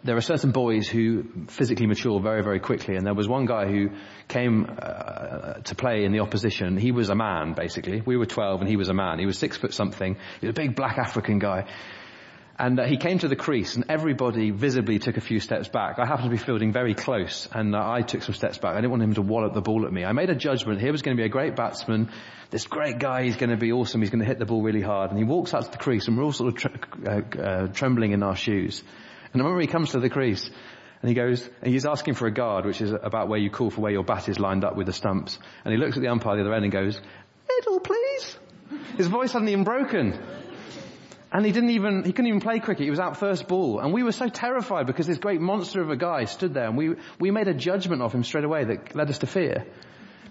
there 0.04 0.18
are 0.18 0.22
certain 0.22 0.52
boys 0.52 0.90
who 0.90 1.24
physically 1.48 1.88
mature 1.88 2.20
very, 2.20 2.44
very 2.44 2.60
quickly. 2.60 2.98
And 2.98 3.06
there 3.06 3.14
was 3.14 3.30
one 3.30 3.46
guy 3.46 3.68
who 3.68 3.92
came 4.28 4.68
uh, 4.78 5.54
to 5.54 5.76
play 5.76 6.04
in 6.04 6.12
the 6.12 6.20
opposition. 6.20 6.76
He 6.76 6.92
was 6.92 7.10
a 7.10 7.16
man, 7.16 7.54
basically. 7.54 8.02
We 8.02 8.18
were 8.18 8.26
12 8.26 8.60
and 8.60 8.70
he 8.70 8.76
was 8.76 8.90
a 8.90 8.94
man. 8.94 9.20
He 9.20 9.26
was 9.26 9.38
six 9.38 9.56
foot 9.56 9.74
something. 9.74 10.18
He 10.42 10.48
was 10.48 10.54
a 10.54 10.62
big 10.62 10.76
black 10.76 10.98
African 10.98 11.40
guy. 11.40 11.68
And 12.58 12.80
uh, 12.80 12.86
he 12.86 12.98
came 12.98 13.18
to 13.20 13.28
the 13.28 13.36
crease 13.36 13.76
and 13.76 13.86
everybody 13.90 14.52
visibly 14.52 15.00
took 15.00 15.18
a 15.18 15.22
few 15.22 15.40
steps 15.40 15.70
back. 15.70 15.98
I 15.98 16.06
happened 16.06 16.30
to 16.30 16.30
be 16.30 16.38
fielding 16.38 16.72
very 16.72 16.94
close 16.94 17.48
and 17.52 17.76
uh, 17.76 17.82
I 17.84 18.02
took 18.02 18.22
some 18.22 18.36
steps 18.36 18.60
back. 18.60 18.74
I 18.74 18.76
didn't 18.76 18.92
want 18.92 19.02
him 19.02 19.16
to 19.16 19.24
wallop 19.24 19.56
the 19.56 19.62
ball 19.62 19.86
at 19.88 19.92
me. 19.92 20.06
I 20.06 20.12
made 20.12 20.30
a 20.30 20.36
judgment. 20.36 20.80
Here 20.80 20.92
was 20.92 21.02
going 21.02 21.18
to 21.18 21.22
be 21.22 21.26
a 21.26 21.32
great 21.32 21.56
batsman. 21.56 22.12
This 22.52 22.68
great 22.68 23.00
guy, 23.00 23.24
he's 23.24 23.38
going 23.38 23.50
to 23.50 23.58
be 23.58 23.72
awesome. 23.72 24.02
He's 24.02 24.12
going 24.12 24.20
to 24.20 24.28
hit 24.28 24.38
the 24.38 24.46
ball 24.46 24.62
really 24.62 24.82
hard. 24.82 25.10
And 25.10 25.18
he 25.18 25.26
walks 25.26 25.56
out 25.56 25.66
to 25.66 25.72
the 25.72 25.78
crease 25.78 26.08
and 26.08 26.16
we're 26.16 26.26
all 26.26 26.32
sort 26.32 26.54
of 26.54 26.60
tre- 26.60 27.08
uh, 27.08 27.42
uh, 27.42 27.68
trembling 27.70 28.12
in 28.12 28.22
our 28.22 28.36
shoes. 28.36 28.84
And 29.34 29.42
I 29.42 29.46
remember 29.46 29.62
he 29.62 29.68
comes 29.68 29.92
to 29.92 30.00
the 30.00 30.10
crease 30.10 30.48
and 31.02 31.10
he 31.10 31.16
goes, 31.16 31.50
and 31.62 31.74
he's 31.74 31.88
asking 31.88 32.14
for 32.14 32.28
a 32.28 32.32
guard, 32.32 32.66
which 32.66 32.82
is 32.82 32.92
about 32.92 33.30
where 33.30 33.40
you 33.40 33.50
call 33.50 33.72
for 33.72 33.82
where 33.82 33.92
your 33.92 34.04
bat 34.04 34.30
is 34.30 34.40
lined 34.40 34.64
up 34.64 34.78
with 34.78 34.86
the 34.86 34.94
stumps. 34.94 35.40
And 35.66 35.74
he 35.74 35.80
looks 35.80 35.98
at 35.98 36.04
the 36.04 36.10
umpire 36.10 36.36
the 36.36 36.44
other 36.44 36.54
end 36.54 36.66
and 36.66 36.72
goes, 36.72 37.02
middle 37.50 37.80
please. 37.80 38.38
His 38.96 39.08
voice 39.08 39.34
hadn't 39.34 39.50
even 39.50 39.64
broken. 39.64 40.20
And 41.34 41.44
he 41.44 41.52
didn't 41.52 41.72
even, 41.72 42.04
he 42.04 42.12
couldn't 42.12 42.28
even 42.28 42.42
play 42.42 42.60
cricket. 42.60 42.84
He 42.84 42.92
was 42.92 43.00
out 43.00 43.18
first 43.18 43.48
ball. 43.48 43.80
And 43.80 43.92
we 43.92 44.04
were 44.04 44.12
so 44.12 44.30
terrified 44.30 44.86
because 44.86 45.08
this 45.08 45.18
great 45.18 45.42
monster 45.42 45.82
of 45.82 45.90
a 45.90 45.98
guy 45.98 46.26
stood 46.26 46.54
there 46.54 46.68
and 46.68 46.78
we, 46.78 46.94
we 47.20 47.32
made 47.32 47.48
a 47.48 47.56
judgment 47.56 48.04
of 48.04 48.14
him 48.14 48.24
straight 48.24 48.44
away 48.44 48.66
that 48.66 48.96
led 48.96 49.10
us 49.10 49.18
to 49.20 49.28
fear. 49.28 49.66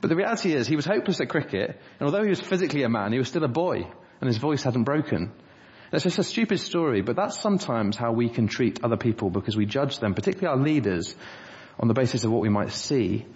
But 0.00 0.11
the 0.11 0.16
reality 0.16 0.54
is 0.54 0.68
he 0.68 0.76
was 0.76 0.87
hopeless 0.87 1.21
at 1.21 1.28
cricket. 1.28 1.71
And 1.99 2.06
although 2.06 2.23
he 2.23 2.28
was 2.28 2.40
physically 2.40 2.85
a 2.85 2.88
man, 2.88 3.12
he 3.12 3.18
was 3.18 3.26
still 3.26 3.42
a 3.42 3.49
boy 3.49 3.85
and 4.21 4.28
his 4.28 4.38
voice 4.38 4.62
hadn't 4.62 4.85
broken. 4.85 5.32
It's 5.92 6.04
just 6.04 6.21
a 6.21 6.25
stupid 6.25 6.61
story, 6.61 7.02
but 7.02 7.16
that's 7.16 7.38
sometimes 7.38 7.97
how 7.97 8.12
we 8.12 8.28
can 8.28 8.47
treat 8.47 8.85
other 8.85 8.97
people 8.97 9.28
because 9.28 9.56
we 9.56 9.66
judge 9.66 9.99
them, 9.99 10.14
particularly 10.14 10.56
our 10.56 10.64
leaders, 10.64 11.14
on 11.80 11.88
the 11.88 11.94
basis 11.94 12.23
of 12.23 12.30
what 12.30 12.40
we 12.40 12.49
might 12.49 12.71
see, 12.71 13.26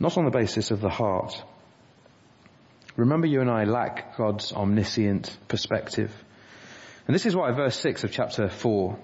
not 0.00 0.16
on 0.16 0.24
the 0.24 0.30
basis 0.30 0.70
of 0.70 0.80
the 0.80 0.88
heart. 0.88 1.40
Remember 2.96 3.26
you 3.26 3.42
and 3.42 3.50
I 3.50 3.64
lack 3.64 4.16
God's 4.16 4.52
omniscient 4.52 5.36
perspective. 5.48 6.12
And 7.06 7.14
this 7.14 7.26
is 7.26 7.34
why 7.34 7.50
verse 7.52 7.76
6 7.78 8.04
of 8.04 8.12
chapter 8.12 8.48
4, 8.48 8.98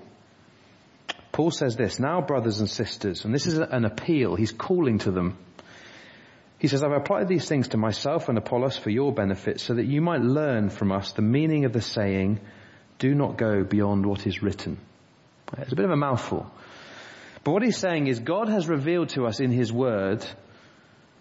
Paul 1.33 1.51
says 1.51 1.77
this, 1.77 1.99
now 1.99 2.21
brothers 2.21 2.61
and 2.61 2.69
sisters, 2.69 3.25
and 3.25 3.35
this 3.35 3.47
is 3.47 3.59
an 3.59 3.85
appeal, 3.85 4.37
he's 4.37 4.53
calling 4.53 4.99
to 5.01 5.11
them. 5.11 5.39
He 6.59 6.69
says, 6.69 6.83
I've 6.83 6.93
applied 6.93 7.29
these 7.29 7.49
things 7.49 7.69
to 7.69 7.77
myself 7.77 8.29
and 8.29 8.37
Apollos 8.37 8.77
for 8.77 8.91
your 8.91 9.13
benefit 9.13 9.61
so 9.61 9.75
that 9.75 9.87
you 9.87 10.01
might 10.01 10.23
learn 10.23 10.71
from 10.71 10.91
us 10.91 11.13
the 11.13 11.23
meaning 11.23 11.65
of 11.65 11.73
the 11.73 11.81
saying, 11.81 12.41
do 12.99 13.15
not 13.15 13.37
go 13.37 13.63
beyond 13.63 14.05
what 14.05 14.27
is 14.27 14.43
written. 14.43 14.79
It's 15.57 15.73
a 15.73 15.77
bit 15.77 15.85
of 15.85 15.93
a 15.93 15.97
mouthful. 15.97 16.51
But 17.45 17.53
what 17.53 17.63
he's 17.63 17.77
saying 17.77 18.09
is 18.09 18.19
God 18.19 18.49
has 18.49 18.69
revealed 18.69 19.11
to 19.11 19.27
us 19.27 19.39
in 19.41 19.53
his 19.53 19.73
word 19.73 20.25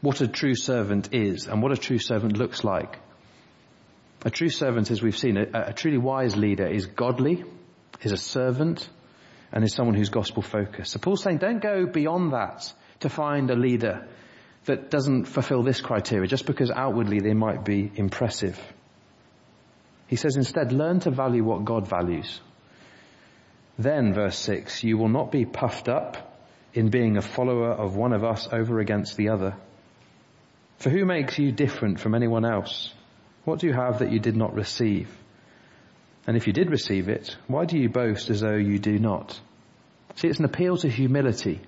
what 0.01 0.21
a 0.21 0.27
true 0.27 0.55
servant 0.55 1.13
is 1.13 1.47
and 1.47 1.61
what 1.61 1.71
a 1.71 1.77
true 1.77 1.99
servant 1.99 2.37
looks 2.37 2.63
like. 2.63 2.99
A 4.25 4.29
true 4.29 4.49
servant, 4.49 4.91
as 4.91 5.01
we've 5.01 5.17
seen, 5.17 5.37
a, 5.37 5.45
a 5.53 5.73
truly 5.73 5.97
wise 5.97 6.35
leader 6.35 6.65
is 6.65 6.85
godly, 6.87 7.43
is 8.01 8.11
a 8.11 8.17
servant, 8.17 8.89
and 9.51 9.63
is 9.63 9.73
someone 9.73 9.95
who's 9.95 10.09
gospel 10.09 10.41
focused. 10.41 10.91
So 10.91 10.99
Paul's 10.99 11.23
saying 11.23 11.37
don't 11.37 11.61
go 11.61 11.85
beyond 11.85 12.33
that 12.33 12.73
to 13.01 13.09
find 13.09 13.49
a 13.49 13.55
leader 13.55 14.07
that 14.65 14.89
doesn't 14.89 15.25
fulfill 15.25 15.63
this 15.63 15.81
criteria 15.81 16.27
just 16.27 16.45
because 16.45 16.71
outwardly 16.71 17.19
they 17.19 17.33
might 17.33 17.63
be 17.63 17.91
impressive. 17.95 18.59
He 20.07 20.15
says 20.15 20.35
instead, 20.35 20.71
learn 20.71 20.99
to 21.01 21.11
value 21.11 21.43
what 21.43 21.65
God 21.65 21.87
values. 21.87 22.41
Then, 23.77 24.13
verse 24.13 24.37
6, 24.39 24.83
you 24.83 24.97
will 24.97 25.09
not 25.09 25.31
be 25.31 25.45
puffed 25.45 25.87
up 25.87 26.35
in 26.73 26.89
being 26.89 27.17
a 27.17 27.21
follower 27.21 27.71
of 27.71 27.95
one 27.95 28.13
of 28.13 28.23
us 28.23 28.47
over 28.51 28.79
against 28.79 29.15
the 29.15 29.29
other. 29.29 29.55
For 30.79 30.89
who 30.89 31.05
makes 31.05 31.37
you 31.37 31.51
different 31.51 31.99
from 31.99 32.15
anyone 32.15 32.45
else? 32.45 32.93
What 33.47 33.59
do 33.59 33.67
you 33.67 33.73
have 33.73 33.99
that 33.99 34.11
you 34.11 34.19
did 34.19 34.35
not 34.35 34.53
receive? 34.53 35.07
And 36.27 36.35
if 36.35 36.47
you 36.47 36.51
did 36.51 36.69
receive 36.69 37.07
it, 37.07 37.37
why 37.47 37.63
do 37.63 37.77
you 37.77 37.87
boast 37.87 38.29
as 38.29 38.41
though 38.41 38.57
you 38.57 38.77
do 38.77 38.99
not? 38.99 39.39
See, 40.15 40.27
it's 40.27 40.39
an 40.39 40.43
appeal 40.43 40.75
to 40.75 40.89
humility. 40.89 41.61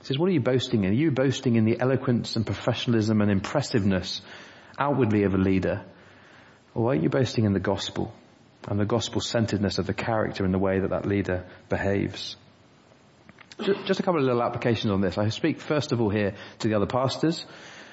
He 0.00 0.04
says, 0.04 0.18
what 0.18 0.28
are 0.28 0.32
you 0.32 0.40
boasting 0.40 0.82
in? 0.82 0.90
Are 0.90 0.94
you 0.94 1.12
boasting 1.12 1.54
in 1.54 1.64
the 1.64 1.78
eloquence 1.80 2.34
and 2.34 2.44
professionalism 2.44 3.20
and 3.20 3.30
impressiveness 3.30 4.20
outwardly 4.76 5.22
of 5.22 5.34
a 5.34 5.38
leader? 5.38 5.84
Or 6.74 6.90
are 6.90 6.96
you 6.96 7.08
boasting 7.08 7.44
in 7.44 7.52
the 7.52 7.60
gospel 7.60 8.12
and 8.66 8.80
the 8.80 8.84
gospel 8.84 9.20
centeredness 9.20 9.78
of 9.78 9.86
the 9.86 9.94
character 9.94 10.44
and 10.44 10.52
the 10.52 10.58
way 10.58 10.80
that 10.80 10.90
that 10.90 11.06
leader 11.06 11.44
behaves? 11.68 12.34
Just 13.60 14.00
a 14.00 14.02
couple 14.02 14.20
of 14.20 14.26
little 14.26 14.42
applications 14.42 14.92
on 14.92 15.02
this. 15.02 15.18
I 15.18 15.28
speak 15.28 15.60
first 15.60 15.92
of 15.92 16.00
all 16.00 16.10
here 16.10 16.34
to 16.58 16.68
the 16.68 16.74
other 16.74 16.86
pastors 16.86 17.46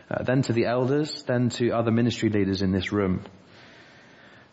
uh, 0.10 0.24
then 0.24 0.42
to 0.44 0.54
the 0.54 0.66
elders, 0.66 1.24
then 1.24 1.50
to 1.50 1.72
other 1.72 1.92
ministry 1.92 2.30
leaders 2.30 2.62
in 2.62 2.72
this 2.72 2.92
room. 2.92 3.24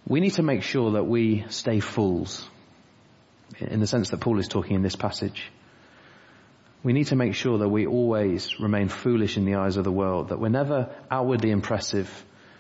We 0.06 0.20
need 0.20 0.34
to 0.34 0.42
make 0.42 0.62
sure 0.62 0.92
that 0.92 1.04
we 1.04 1.44
stay 1.48 1.80
fools 1.80 2.48
in 3.60 3.80
the 3.80 3.86
sense 3.86 4.10
that 4.10 4.20
Paul 4.20 4.38
is 4.38 4.48
talking 4.48 4.76
in 4.76 4.82
this 4.82 4.96
passage. 4.96 5.50
We 6.82 6.92
need 6.92 7.08
to 7.08 7.16
make 7.16 7.34
sure 7.34 7.58
that 7.58 7.68
we 7.68 7.86
always 7.86 8.58
remain 8.58 8.88
foolish 8.88 9.36
in 9.36 9.44
the 9.44 9.54
eyes 9.54 9.76
of 9.76 9.84
the 9.84 9.92
world, 9.92 10.30
that 10.30 10.40
we're 10.40 10.48
never 10.48 10.90
outwardly 11.10 11.50
impressive 11.50 12.10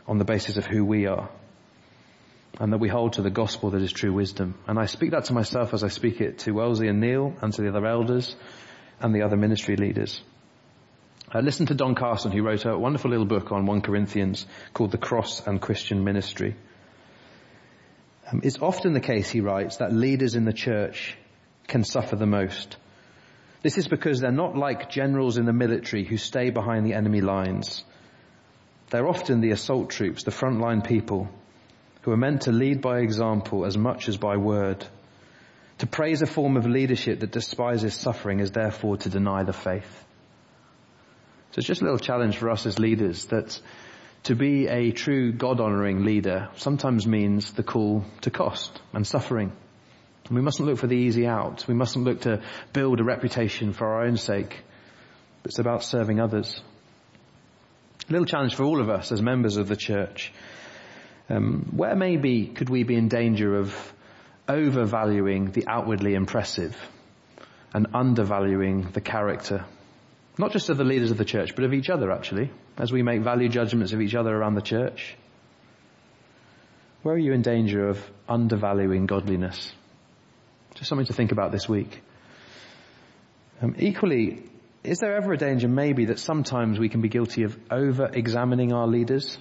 on 0.06 0.18
the 0.18 0.24
basis 0.24 0.56
of 0.56 0.66
who 0.66 0.84
we 0.84 1.06
are, 1.06 1.28
and 2.60 2.72
that 2.72 2.78
we 2.78 2.88
hold 2.88 3.14
to 3.14 3.22
the 3.22 3.30
gospel 3.30 3.70
that 3.70 3.82
is 3.82 3.92
true 3.92 4.12
wisdom. 4.12 4.54
And 4.68 4.78
I 4.78 4.86
speak 4.86 5.10
that 5.10 5.24
to 5.24 5.32
myself 5.32 5.74
as 5.74 5.82
I 5.82 5.88
speak 5.88 6.20
it 6.20 6.38
to 6.40 6.52
Wellesley 6.52 6.88
and 6.88 7.00
Neil 7.00 7.34
and 7.40 7.52
to 7.54 7.62
the 7.62 7.68
other 7.68 7.86
elders 7.86 8.36
and 9.00 9.14
the 9.14 9.22
other 9.22 9.36
ministry 9.36 9.76
leaders. 9.76 10.22
Uh, 11.34 11.40
listen 11.40 11.64
to 11.64 11.74
Don 11.74 11.94
Carson, 11.94 12.30
who 12.30 12.42
wrote 12.42 12.66
a 12.66 12.76
wonderful 12.76 13.10
little 13.10 13.24
book 13.24 13.52
on 13.52 13.64
1 13.64 13.80
Corinthians 13.80 14.44
called 14.74 14.90
The 14.90 14.98
Cross 14.98 15.46
and 15.46 15.62
Christian 15.62 16.04
Ministry. 16.04 16.54
Um, 18.30 18.42
it's 18.44 18.58
often 18.58 18.92
the 18.92 19.00
case, 19.00 19.30
he 19.30 19.40
writes, 19.40 19.78
that 19.78 19.94
leaders 19.94 20.34
in 20.34 20.44
the 20.44 20.52
church 20.52 21.16
can 21.68 21.84
suffer 21.84 22.16
the 22.16 22.26
most. 22.26 22.76
This 23.62 23.78
is 23.78 23.88
because 23.88 24.20
they're 24.20 24.30
not 24.30 24.58
like 24.58 24.90
generals 24.90 25.38
in 25.38 25.46
the 25.46 25.54
military 25.54 26.04
who 26.04 26.18
stay 26.18 26.50
behind 26.50 26.84
the 26.84 26.92
enemy 26.92 27.22
lines. 27.22 27.82
They're 28.90 29.08
often 29.08 29.40
the 29.40 29.52
assault 29.52 29.88
troops, 29.88 30.24
the 30.24 30.32
frontline 30.32 30.86
people, 30.86 31.30
who 32.02 32.10
are 32.10 32.16
meant 32.18 32.42
to 32.42 32.52
lead 32.52 32.82
by 32.82 32.98
example 32.98 33.64
as 33.64 33.78
much 33.78 34.06
as 34.10 34.18
by 34.18 34.36
word. 34.36 34.84
To 35.78 35.86
praise 35.86 36.20
a 36.20 36.26
form 36.26 36.58
of 36.58 36.66
leadership 36.66 37.20
that 37.20 37.32
despises 37.32 37.94
suffering 37.94 38.40
is 38.40 38.50
therefore 38.50 38.98
to 38.98 39.08
deny 39.08 39.44
the 39.44 39.54
faith. 39.54 40.04
So 41.52 41.58
it's 41.58 41.66
just 41.66 41.82
a 41.82 41.84
little 41.84 41.98
challenge 41.98 42.38
for 42.38 42.48
us 42.48 42.64
as 42.64 42.78
leaders 42.78 43.26
that 43.26 43.60
to 44.24 44.34
be 44.34 44.68
a 44.68 44.90
true 44.90 45.32
God 45.32 45.60
honoring 45.60 46.02
leader 46.02 46.48
sometimes 46.56 47.06
means 47.06 47.52
the 47.52 47.62
call 47.62 48.06
to 48.22 48.30
cost 48.30 48.80
and 48.94 49.06
suffering 49.06 49.52
We 50.30 50.40
mustn't 50.40 50.66
look 50.66 50.78
for 50.78 50.86
the 50.86 50.96
easy 50.96 51.26
out. 51.26 51.66
We 51.68 51.74
mustn't 51.74 52.06
look 52.06 52.22
to 52.22 52.40
build 52.72 53.00
a 53.00 53.04
reputation 53.04 53.74
for 53.74 53.86
our 53.86 54.06
own 54.06 54.16
sake. 54.16 54.62
It's 55.44 55.58
about 55.58 55.82
serving 55.84 56.20
others. 56.20 56.62
A 58.08 58.12
little 58.12 58.26
challenge 58.26 58.54
for 58.54 58.64
all 58.64 58.80
of 58.80 58.88
us 58.88 59.12
as 59.12 59.20
members 59.20 59.58
of 59.58 59.68
the 59.68 59.76
church. 59.76 60.32
Um, 61.28 61.72
where 61.76 61.96
maybe 61.96 62.46
could 62.46 62.70
we 62.70 62.82
be 62.82 62.94
in 62.94 63.08
danger 63.08 63.56
of 63.56 63.74
overvaluing 64.48 65.50
the 65.50 65.66
outwardly 65.68 66.14
impressive 66.14 66.76
and 67.74 67.88
undervaluing 67.92 68.88
the 68.92 69.02
character? 69.02 69.66
Not 70.38 70.52
just 70.52 70.70
of 70.70 70.78
the 70.78 70.84
leaders 70.84 71.10
of 71.10 71.18
the 71.18 71.24
church, 71.24 71.54
but 71.54 71.64
of 71.64 71.74
each 71.74 71.90
other 71.90 72.10
actually, 72.10 72.50
as 72.78 72.90
we 72.90 73.02
make 73.02 73.22
value 73.22 73.48
judgments 73.48 73.92
of 73.92 74.00
each 74.00 74.14
other 74.14 74.34
around 74.34 74.54
the 74.54 74.62
church. 74.62 75.16
Where 77.02 77.14
are 77.14 77.18
you 77.18 77.32
in 77.32 77.42
danger 77.42 77.88
of 77.88 77.98
undervaluing 78.28 79.06
godliness? 79.06 79.72
Just 80.74 80.88
something 80.88 81.06
to 81.06 81.12
think 81.12 81.32
about 81.32 81.52
this 81.52 81.68
week. 81.68 82.00
Um, 83.60 83.74
equally, 83.78 84.44
is 84.82 84.98
there 85.00 85.16
ever 85.16 85.32
a 85.32 85.36
danger 85.36 85.68
maybe 85.68 86.06
that 86.06 86.18
sometimes 86.18 86.78
we 86.78 86.88
can 86.88 87.00
be 87.00 87.08
guilty 87.08 87.42
of 87.42 87.58
over-examining 87.70 88.72
our 88.72 88.86
leaders? 88.86 89.36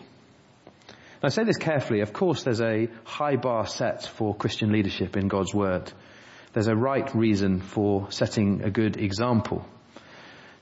I 1.24 1.30
say 1.30 1.44
this 1.44 1.58
carefully. 1.58 2.02
Of 2.02 2.14
course, 2.14 2.44
there's 2.44 2.62
a 2.62 2.90
high 3.04 3.36
bar 3.36 3.68
set 3.68 4.06
for 4.06 4.36
Christian 4.36 4.72
leadership 4.72 5.16
in 5.16 5.28
God's 5.28 5.54
Word. 5.54 5.92
There's 6.54 6.68
a 6.68 6.76
right 6.76 7.14
reason 7.16 7.62
for 7.62 8.12
setting 8.12 8.64
a 8.64 8.72
good 8.72 8.98
example. 8.98 9.66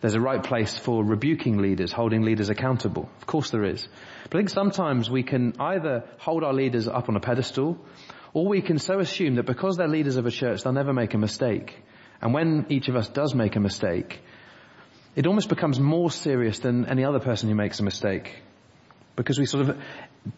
There's 0.02 0.16
a 0.16 0.22
right 0.22 0.42
place 0.42 0.78
for 0.78 1.04
rebuking 1.04 1.58
leaders, 1.58 1.92
holding 1.92 2.22
leaders 2.22 2.50
accountable. 2.50 3.10
Of 3.18 3.28
course 3.28 3.50
there 3.50 3.66
is. 3.66 3.86
But 4.30 4.38
I 4.38 4.40
think 4.40 4.50
sometimes 4.50 5.10
we 5.10 5.24
can 5.24 5.56
either 5.60 6.06
hold 6.20 6.44
our 6.44 6.54
leaders 6.54 6.88
up 6.88 7.10
on 7.10 7.18
a 7.18 7.20
pedestal, 7.20 7.78
or 8.34 8.48
we 8.48 8.62
can 8.62 8.80
so 8.80 9.00
assume 9.00 9.36
that 9.36 9.46
because 9.46 9.76
they're 9.76 9.90
leaders 9.90 10.16
of 10.16 10.26
a 10.26 10.32
church, 10.32 10.64
they'll 10.64 10.72
never 10.72 10.94
make 10.94 11.14
a 11.16 11.18
mistake. 11.18 11.76
And 12.22 12.34
when 12.34 12.68
each 12.70 12.88
of 12.88 12.96
us 12.96 13.10
does 13.10 13.36
make 13.36 13.58
a 13.58 13.60
mistake, 13.60 14.22
it 15.16 15.28
almost 15.28 15.50
becomes 15.50 15.80
more 15.80 16.10
serious 16.10 16.60
than 16.60 16.86
any 16.86 17.04
other 17.04 17.20
person 17.20 17.50
who 17.50 17.56
makes 17.56 17.82
a 17.82 17.84
mistake. 17.84 18.42
Because 19.18 19.38
we 19.38 19.46
sort 19.46 19.68
of, 19.68 19.78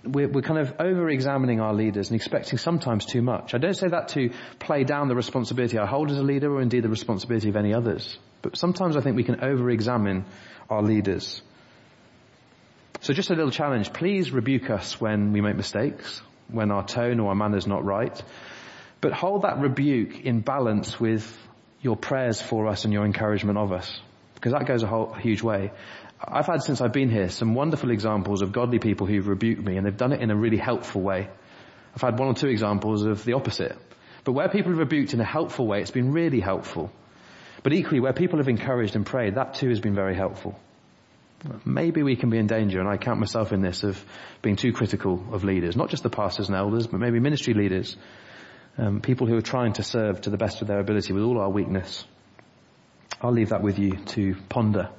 we're, 0.04 0.28
we're 0.28 0.42
kind 0.42 0.60
of 0.60 0.74
over-examining 0.80 1.60
our 1.60 1.74
leaders 1.76 2.10
and 2.10 2.16
expecting 2.16 2.58
sometimes 2.58 3.06
too 3.06 3.22
much. 3.22 3.54
I 3.54 3.60
don't 3.60 3.76
say 3.76 3.90
that 3.90 4.08
to 4.10 4.32
play 4.58 4.86
down 4.86 5.08
the 5.08 5.16
responsibility 5.16 5.78
I 5.78 5.86
hold 5.86 6.10
as 6.10 6.18
a 6.18 6.24
leader 6.24 6.52
or 6.52 6.62
indeed 6.62 6.82
the 6.82 6.90
responsibility 6.90 7.50
of 7.50 7.56
any 7.56 7.76
others. 7.76 8.18
But 8.42 8.58
sometimes 8.58 8.98
I 8.98 9.02
think 9.02 9.16
we 9.16 9.24
can 9.24 9.44
over-examine 9.44 10.26
our 10.70 10.82
leaders. 10.82 11.42
So 13.02 13.14
just 13.14 13.30
a 13.30 13.36
little 13.36 13.52
challenge. 13.52 13.94
Please 13.94 14.32
rebuke 14.32 14.70
us 14.70 15.00
when 15.00 15.34
we 15.34 15.42
make 15.42 15.56
mistakes, 15.56 16.22
when 16.48 16.72
our 16.72 16.86
tone 16.86 17.20
or 17.20 17.30
our 17.30 17.36
manner 17.36 17.58
is 17.58 17.68
not 17.68 17.84
right. 17.84 18.22
But 19.00 19.14
hold 19.14 19.42
that 19.42 19.60
rebuke 19.60 20.22
in 20.22 20.42
balance 20.42 21.00
with 21.00 21.26
your 21.82 21.96
prayers 21.96 22.42
for 22.42 22.68
us 22.68 22.86
and 22.86 22.94
your 22.94 23.06
encouragement 23.06 23.58
of 23.58 23.72
us. 23.72 24.00
Because 24.36 24.54
that 24.54 24.68
goes 24.68 24.84
a 24.84 24.88
whole, 24.88 25.14
huge 25.14 25.42
way. 25.42 25.72
I've 26.24 26.46
had 26.46 26.62
since 26.62 26.82
I've 26.82 26.94
been 26.94 27.10
here 27.10 27.30
some 27.30 27.56
wonderful 27.56 27.90
examples 27.90 28.44
of 28.44 28.52
godly 28.52 28.78
people 28.78 29.08
who've 29.08 29.28
rebuked 29.28 29.64
me 29.64 29.78
and 29.78 29.86
they've 29.86 29.98
done 29.98 30.14
it 30.14 30.22
in 30.22 30.30
a 30.30 30.36
really 30.36 30.58
helpful 30.58 31.02
way. 31.02 31.28
I've 31.96 32.02
had 32.02 32.20
one 32.20 32.28
or 32.28 32.34
two 32.36 32.48
examples 32.48 33.04
of 33.04 33.24
the 33.26 33.34
opposite. 33.34 33.76
But 34.24 34.34
where 34.34 34.50
people 34.50 34.72
have 34.72 34.80
rebuked 34.80 35.16
in 35.16 35.20
a 35.20 35.26
helpful 35.26 35.66
way, 35.66 35.82
it's 35.82 35.92
been 35.92 36.12
really 36.12 36.40
helpful. 36.40 36.92
But 37.64 37.74
equally, 37.74 38.00
where 38.00 38.14
people 38.14 38.40
have 38.40 38.48
encouraged 38.48 38.96
and 38.96 39.06
prayed, 39.06 39.36
that 39.36 39.56
too 39.56 39.70
has 39.70 39.80
been 39.80 39.96
very 39.96 40.16
helpful. 40.16 40.60
Maybe 41.66 42.04
we 42.04 42.16
can 42.16 42.30
be 42.30 42.38
in 42.38 42.48
danger, 42.48 42.80
and 42.80 42.88
I 42.88 42.98
count 42.98 43.20
myself 43.20 43.52
in 43.52 43.62
this, 43.62 43.84
of 43.84 44.04
being 44.42 44.56
too 44.56 44.74
critical 44.74 45.24
of 45.32 45.44
leaders. 45.44 45.76
Not 45.76 45.90
just 45.90 46.04
the 46.04 46.10
pastors 46.10 46.48
and 46.48 46.56
elders, 46.56 46.88
but 46.88 47.00
maybe 47.00 47.20
ministry 47.20 47.54
leaders. 47.54 47.96
Um, 48.78 49.02
people 49.02 49.28
who 49.28 49.36
are 49.38 49.42
trying 49.42 49.74
to 49.74 49.84
serve 49.84 50.22
to 50.22 50.30
the 50.30 50.38
best 50.38 50.62
of 50.62 50.68
their 50.68 50.80
ability 50.80 51.14
with 51.14 51.24
all 51.24 51.40
our 51.40 51.50
weakness. 51.50 52.06
I'll 53.22 53.32
leave 53.32 53.50
that 53.50 53.62
with 53.62 53.80
you 53.80 53.98
to 53.98 54.36
ponder. 54.50 54.90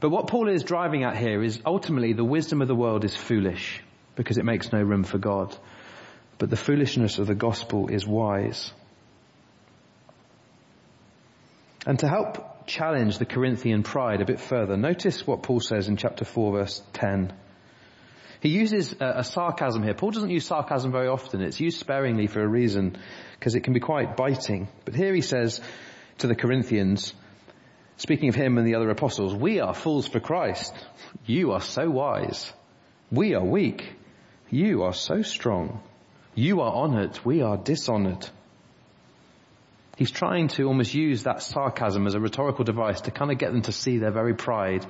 But 0.00 0.10
what 0.10 0.28
Paul 0.28 0.48
is 0.48 0.62
driving 0.62 1.04
at 1.04 1.16
here 1.16 1.42
is 1.42 1.60
ultimately 1.66 2.12
the 2.12 2.24
wisdom 2.24 2.62
of 2.62 2.68
the 2.68 2.74
world 2.74 3.04
is 3.04 3.16
foolish 3.16 3.82
because 4.14 4.38
it 4.38 4.44
makes 4.44 4.72
no 4.72 4.80
room 4.80 5.04
for 5.04 5.18
God. 5.18 5.56
But 6.38 6.50
the 6.50 6.56
foolishness 6.56 7.18
of 7.18 7.26
the 7.26 7.34
gospel 7.34 7.88
is 7.88 8.06
wise. 8.06 8.72
And 11.86 11.98
to 12.00 12.08
help 12.08 12.66
challenge 12.66 13.18
the 13.18 13.26
Corinthian 13.26 13.82
pride 13.82 14.20
a 14.20 14.26
bit 14.26 14.40
further, 14.40 14.76
notice 14.76 15.26
what 15.26 15.42
Paul 15.42 15.60
says 15.60 15.88
in 15.88 15.96
chapter 15.96 16.24
4 16.24 16.52
verse 16.52 16.82
10. 16.92 17.32
He 18.40 18.50
uses 18.50 18.94
a, 19.00 19.18
a, 19.18 19.24
sarcasm 19.24 19.82
here. 19.82 19.94
Paul 19.94 20.12
doesn't 20.12 20.30
use 20.30 20.46
sarcasm 20.46 20.92
very 20.92 21.08
often. 21.08 21.40
It's 21.40 21.58
used 21.58 21.80
sparingly 21.80 22.28
for 22.28 22.40
a 22.40 22.46
reason 22.46 22.96
because 23.38 23.54
it 23.54 23.62
can 23.62 23.72
be 23.72 23.80
quite 23.80 24.16
biting. 24.16 24.68
But 24.84 24.94
here 24.94 25.12
he 25.12 25.22
says 25.22 25.60
to 26.18 26.28
the 26.28 26.36
Corinthians, 26.36 27.14
speaking 27.96 28.28
of 28.28 28.36
him 28.36 28.58
and 28.58 28.66
the 28.66 28.76
other 28.76 28.90
apostles, 28.90 29.34
we 29.34 29.60
are 29.60 29.74
fools 29.74 30.06
for 30.06 30.20
Christ. 30.20 30.72
You 31.26 31.52
are 31.52 31.60
so 31.60 31.90
wise. 31.90 32.52
We 33.10 33.34
are 33.34 33.44
weak. 33.44 33.92
You 34.50 34.84
are 34.84 34.94
so 34.94 35.22
strong. 35.22 35.82
You 36.34 36.60
are 36.60 36.72
honored. 36.72 37.18
We 37.24 37.42
are 37.42 37.56
dishonored. 37.56 38.28
He's 39.98 40.12
trying 40.12 40.46
to 40.50 40.68
almost 40.68 40.94
use 40.94 41.24
that 41.24 41.42
sarcasm 41.42 42.06
as 42.06 42.14
a 42.14 42.20
rhetorical 42.20 42.64
device 42.64 43.00
to 43.00 43.10
kind 43.10 43.32
of 43.32 43.38
get 43.38 43.50
them 43.50 43.62
to 43.62 43.72
see 43.72 43.98
their 43.98 44.12
very 44.12 44.32
pride 44.32 44.86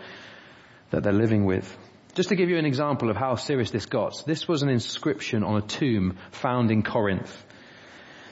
that 0.90 1.02
they're 1.02 1.14
living 1.14 1.46
with. 1.46 1.74
Just 2.14 2.28
to 2.28 2.36
give 2.36 2.50
you 2.50 2.58
an 2.58 2.66
example 2.66 3.08
of 3.08 3.16
how 3.16 3.36
serious 3.36 3.70
this 3.70 3.86
got, 3.86 4.22
this 4.26 4.46
was 4.46 4.60
an 4.60 4.68
inscription 4.68 5.44
on 5.44 5.56
a 5.56 5.66
tomb 5.66 6.18
found 6.30 6.70
in 6.70 6.82
Corinth. 6.82 7.34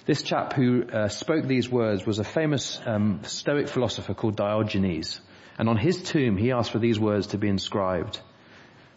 This 0.05 0.23
chap 0.23 0.53
who 0.53 0.85
uh, 0.85 1.09
spoke 1.09 1.47
these 1.47 1.67
words 1.67 2.05
was 2.05 2.19
a 2.19 2.25
famous 2.25 2.79
um, 2.85 3.21
Stoic 3.23 3.69
philosopher 3.69 4.13
called 4.13 4.37
Diogenes. 4.37 5.23
And 5.59 5.71
on 5.71 5.79
his 5.79 6.03
tomb, 6.03 6.37
he 6.37 6.53
asked 6.53 6.73
for 6.73 6.79
these 6.79 7.01
words 7.01 7.29
to 7.29 7.39
be 7.39 7.49
inscribed. 7.49 8.21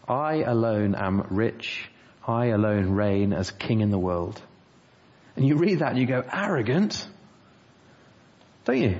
I 0.06 0.44
alone 0.44 0.96
am 0.96 1.28
rich. 1.30 1.90
I 2.28 2.48
alone 2.48 2.90
reign 2.90 3.32
as 3.32 3.52
king 3.52 3.80
in 3.80 3.90
the 3.90 3.98
world. 3.98 4.42
And 5.38 5.48
you 5.48 5.56
read 5.56 5.80
that 5.80 5.92
and 5.92 5.98
you 5.98 6.08
go, 6.08 6.26
arrogant? 6.30 7.08
Don't 8.70 8.82
you? 8.82 9.00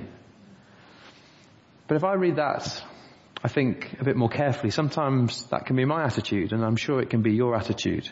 But 1.86 1.96
if 1.96 2.02
I 2.02 2.14
read 2.14 2.36
that, 2.36 2.82
I 3.44 3.46
think 3.46 4.00
a 4.00 4.04
bit 4.04 4.16
more 4.16 4.28
carefully, 4.28 4.72
sometimes 4.72 5.44
that 5.50 5.66
can 5.66 5.76
be 5.76 5.84
my 5.84 6.02
attitude 6.02 6.52
and 6.52 6.64
I'm 6.64 6.74
sure 6.74 7.00
it 7.00 7.08
can 7.08 7.22
be 7.22 7.34
your 7.34 7.54
attitude. 7.54 8.10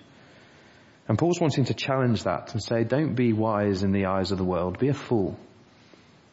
And 1.09 1.19
Paul's 1.19 1.41
wanting 1.41 1.65
to 1.65 1.75
challenge 1.75 2.23
that 2.23 2.53
and 2.53 2.63
say, 2.63 2.85
don't 2.85 3.15
be 3.15 3.33
wise 3.33 3.83
in 3.83 3.91
the 3.91 4.07
eyes 4.07 4.31
of 4.31 4.39
the 4.39 4.45
world, 4.45 4.79
be 4.79 4.87
a 4.87 4.95
fool. 4.95 5.37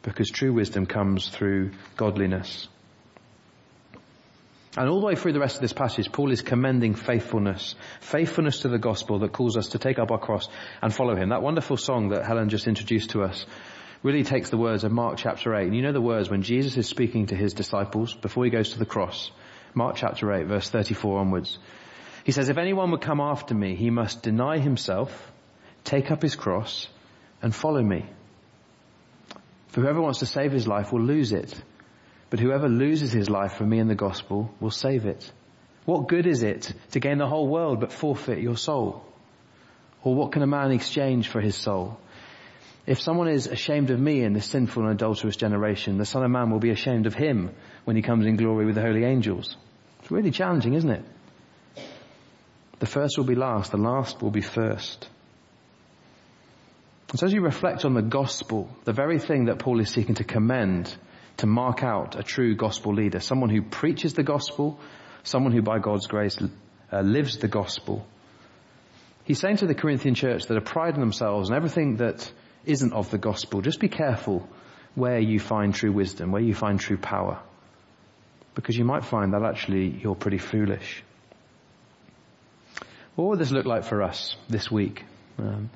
Because 0.02 0.30
true 0.30 0.52
wisdom 0.52 0.86
comes 0.86 1.28
through 1.28 1.72
godliness. 1.96 2.68
And 4.76 4.88
all 4.88 5.00
the 5.00 5.06
way 5.06 5.16
through 5.16 5.32
the 5.32 5.40
rest 5.40 5.56
of 5.56 5.62
this 5.62 5.72
passage, 5.72 6.12
Paul 6.12 6.30
is 6.30 6.42
commending 6.42 6.94
faithfulness. 6.94 7.74
Faithfulness 8.00 8.60
to 8.60 8.68
the 8.68 8.78
gospel 8.78 9.18
that 9.20 9.32
calls 9.32 9.56
us 9.56 9.70
to 9.70 9.78
take 9.78 9.98
up 9.98 10.12
our 10.12 10.20
cross 10.20 10.48
and 10.80 10.94
follow 10.94 11.16
him. 11.16 11.30
That 11.30 11.42
wonderful 11.42 11.78
song 11.78 12.10
that 12.10 12.24
Helen 12.24 12.48
just 12.48 12.68
introduced 12.68 13.10
to 13.10 13.22
us 13.22 13.44
really 14.06 14.22
takes 14.22 14.50
the 14.50 14.56
words 14.56 14.84
of 14.84 14.92
Mark 14.92 15.18
chapter 15.18 15.52
8. 15.52 15.66
And 15.66 15.74
you 15.74 15.82
know 15.82 15.90
the 15.90 16.00
words 16.00 16.30
when 16.30 16.42
Jesus 16.42 16.76
is 16.76 16.86
speaking 16.86 17.26
to 17.26 17.34
his 17.34 17.54
disciples 17.54 18.14
before 18.14 18.44
he 18.44 18.52
goes 18.52 18.70
to 18.70 18.78
the 18.78 18.86
cross. 18.86 19.32
Mark 19.74 19.96
chapter 19.96 20.32
8 20.32 20.46
verse 20.46 20.70
34 20.70 21.18
onwards. 21.18 21.58
He 22.22 22.30
says, 22.30 22.48
if 22.48 22.56
anyone 22.56 22.92
would 22.92 23.00
come 23.00 23.20
after 23.20 23.52
me, 23.52 23.74
he 23.74 23.90
must 23.90 24.22
deny 24.22 24.58
himself, 24.58 25.32
take 25.82 26.12
up 26.12 26.22
his 26.22 26.36
cross, 26.36 26.88
and 27.42 27.52
follow 27.52 27.82
me. 27.82 28.06
For 29.68 29.80
whoever 29.80 30.00
wants 30.00 30.20
to 30.20 30.26
save 30.26 30.52
his 30.52 30.68
life 30.68 30.92
will 30.92 31.02
lose 31.02 31.32
it. 31.32 31.60
But 32.30 32.38
whoever 32.38 32.68
loses 32.68 33.10
his 33.10 33.28
life 33.28 33.54
for 33.54 33.64
me 33.64 33.80
and 33.80 33.90
the 33.90 33.96
gospel 33.96 34.54
will 34.60 34.70
save 34.70 35.06
it. 35.06 35.32
What 35.84 36.06
good 36.06 36.28
is 36.28 36.44
it 36.44 36.72
to 36.92 37.00
gain 37.00 37.18
the 37.18 37.26
whole 37.26 37.48
world 37.48 37.80
but 37.80 37.92
forfeit 37.92 38.38
your 38.38 38.56
soul? 38.56 39.04
Or 40.04 40.14
what 40.14 40.30
can 40.30 40.42
a 40.42 40.46
man 40.46 40.70
exchange 40.70 41.26
for 41.26 41.40
his 41.40 41.56
soul? 41.56 41.98
If 42.86 43.00
someone 43.00 43.28
is 43.28 43.48
ashamed 43.48 43.90
of 43.90 43.98
me 43.98 44.22
in 44.22 44.32
this 44.32 44.46
sinful 44.46 44.84
and 44.84 44.92
adulterous 44.92 45.36
generation, 45.36 45.98
the 45.98 46.04
Son 46.04 46.22
of 46.22 46.30
Man 46.30 46.50
will 46.50 46.60
be 46.60 46.70
ashamed 46.70 47.06
of 47.06 47.14
him 47.14 47.50
when 47.84 47.96
he 47.96 48.02
comes 48.02 48.26
in 48.26 48.36
glory 48.36 48.64
with 48.64 48.76
the 48.76 48.82
holy 48.82 49.04
angels. 49.04 49.56
It's 50.00 50.10
really 50.12 50.30
challenging, 50.30 50.74
isn't 50.74 50.90
it? 50.90 51.04
The 52.78 52.86
first 52.86 53.18
will 53.18 53.24
be 53.24 53.34
last, 53.34 53.72
the 53.72 53.78
last 53.78 54.22
will 54.22 54.30
be 54.30 54.40
first. 54.40 55.08
And 57.10 57.18
so 57.18 57.26
as 57.26 57.32
you 57.32 57.40
reflect 57.40 57.84
on 57.84 57.94
the 57.94 58.02
gospel, 58.02 58.68
the 58.84 58.92
very 58.92 59.18
thing 59.18 59.46
that 59.46 59.58
Paul 59.58 59.80
is 59.80 59.90
seeking 59.90 60.16
to 60.16 60.24
commend, 60.24 60.94
to 61.38 61.46
mark 61.46 61.82
out 61.82 62.16
a 62.16 62.22
true 62.22 62.54
gospel 62.54 62.94
leader, 62.94 63.18
someone 63.18 63.50
who 63.50 63.62
preaches 63.62 64.14
the 64.14 64.22
gospel, 64.22 64.78
someone 65.24 65.52
who 65.52 65.62
by 65.62 65.80
God's 65.80 66.06
grace 66.06 66.38
uh, 66.92 67.00
lives 67.00 67.38
the 67.38 67.48
gospel. 67.48 68.06
He's 69.24 69.40
saying 69.40 69.56
to 69.58 69.66
the 69.66 69.74
Corinthian 69.74 70.14
church 70.14 70.46
that 70.46 70.56
are 70.56 70.60
priding 70.60 71.00
themselves 71.00 71.48
and 71.48 71.56
everything 71.56 71.96
that 71.96 72.30
isn't 72.66 72.92
of 72.92 73.10
the 73.10 73.18
gospel, 73.18 73.60
just 73.62 73.80
be 73.80 73.88
careful 73.88 74.48
where 74.94 75.18
you 75.18 75.38
find 75.38 75.74
true 75.74 75.92
wisdom, 75.92 76.32
where 76.32 76.42
you 76.42 76.54
find 76.54 76.80
true 76.80 76.96
power. 76.96 77.38
Because 78.54 78.76
you 78.76 78.84
might 78.84 79.04
find 79.04 79.34
that 79.34 79.42
actually 79.42 79.88
you're 79.88 80.14
pretty 80.14 80.38
foolish. 80.38 81.02
What 83.14 83.28
would 83.28 83.38
this 83.38 83.50
look 83.50 83.66
like 83.66 83.84
for 83.84 84.02
us 84.02 84.36
this 84.48 84.70
week? 84.70 85.04
Um, 85.38 85.70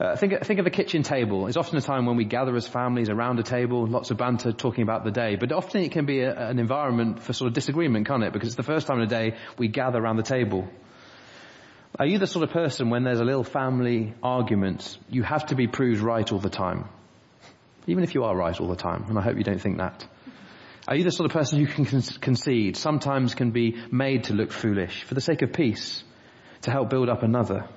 Uh, 0.00 0.16
think, 0.16 0.44
think 0.44 0.58
of 0.58 0.66
a 0.66 0.70
kitchen 0.70 1.04
table. 1.04 1.46
It's 1.46 1.56
often 1.56 1.78
a 1.78 1.80
time 1.80 2.04
when 2.04 2.16
we 2.16 2.24
gather 2.24 2.56
as 2.56 2.66
families 2.66 3.08
around 3.08 3.38
a 3.38 3.44
table, 3.44 3.86
lots 3.86 4.10
of 4.10 4.16
banter, 4.16 4.50
talking 4.50 4.82
about 4.82 5.04
the 5.04 5.12
day. 5.12 5.36
But 5.36 5.52
often 5.52 5.82
it 5.82 5.92
can 5.92 6.04
be 6.04 6.18
a, 6.22 6.34
an 6.50 6.58
environment 6.58 7.22
for 7.22 7.32
sort 7.32 7.46
of 7.46 7.54
disagreement, 7.54 8.08
can't 8.08 8.24
it? 8.24 8.32
Because 8.32 8.48
it's 8.48 8.56
the 8.56 8.64
first 8.64 8.88
time 8.88 8.98
in 8.98 9.04
a 9.04 9.06
day 9.06 9.36
we 9.56 9.68
gather 9.68 10.00
around 10.00 10.16
the 10.16 10.24
table. 10.24 10.66
Are 11.96 12.06
you 12.06 12.18
the 12.18 12.26
sort 12.26 12.42
of 12.42 12.50
person 12.50 12.90
when 12.90 13.04
there's 13.04 13.20
a 13.20 13.24
little 13.24 13.44
family 13.44 14.14
argument, 14.20 14.98
you 15.08 15.22
have 15.22 15.46
to 15.46 15.54
be 15.54 15.68
proved 15.68 16.00
right 16.00 16.30
all 16.32 16.40
the 16.40 16.50
time? 16.50 16.88
Even 17.86 18.02
if 18.02 18.16
you 18.16 18.24
are 18.24 18.36
right 18.36 18.60
all 18.60 18.66
the 18.66 18.74
time, 18.74 19.04
and 19.08 19.16
I 19.16 19.22
hope 19.22 19.36
you 19.36 19.44
don't 19.44 19.60
think 19.60 19.78
that. 19.78 20.04
Are 20.88 20.96
you 20.96 21.04
the 21.04 21.12
sort 21.12 21.30
of 21.30 21.32
person 21.32 21.64
who 21.64 21.66
can 21.66 22.02
concede, 22.02 22.76
sometimes 22.76 23.36
can 23.36 23.52
be 23.52 23.76
made 23.92 24.24
to 24.24 24.34
look 24.34 24.50
foolish 24.50 25.04
for 25.04 25.14
the 25.14 25.20
sake 25.20 25.42
of 25.42 25.52
peace, 25.52 26.02
to 26.62 26.72
help 26.72 26.90
build 26.90 27.08
up 27.08 27.22
another? 27.22 27.68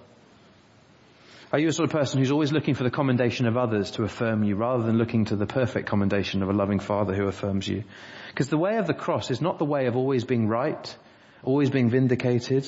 Are 1.54 1.60
you 1.60 1.68
a 1.68 1.72
sort 1.72 1.88
of 1.88 1.94
person 1.94 2.18
who's 2.18 2.32
always 2.32 2.52
looking 2.52 2.74
for 2.74 2.84
the 2.84 2.90
commendation 2.90 3.46
of 3.46 3.56
others 3.56 3.92
to 3.92 4.04
affirm 4.04 4.44
you 4.44 4.56
rather 4.56 4.84
than 4.84 4.98
looking 4.98 5.26
to 5.26 5.36
the 5.36 5.46
perfect 5.46 5.88
commendation 5.88 6.42
of 6.42 6.50
a 6.50 6.54
loving 6.54 6.80
father 6.80 7.14
who 7.14 7.28
affirms 7.28 7.68
you? 7.68 7.84
Because 8.30 8.50
the 8.50 8.58
way 8.58 8.78
of 8.78 8.88
the 8.88 8.96
cross 8.96 9.30
is 9.30 9.42
not 9.42 9.60
the 9.60 9.66
way 9.66 9.86
of 9.86 9.96
always 9.96 10.24
being 10.24 10.48
right, 10.48 10.98
always 11.44 11.70
being 11.70 11.92
vindicated, 11.92 12.68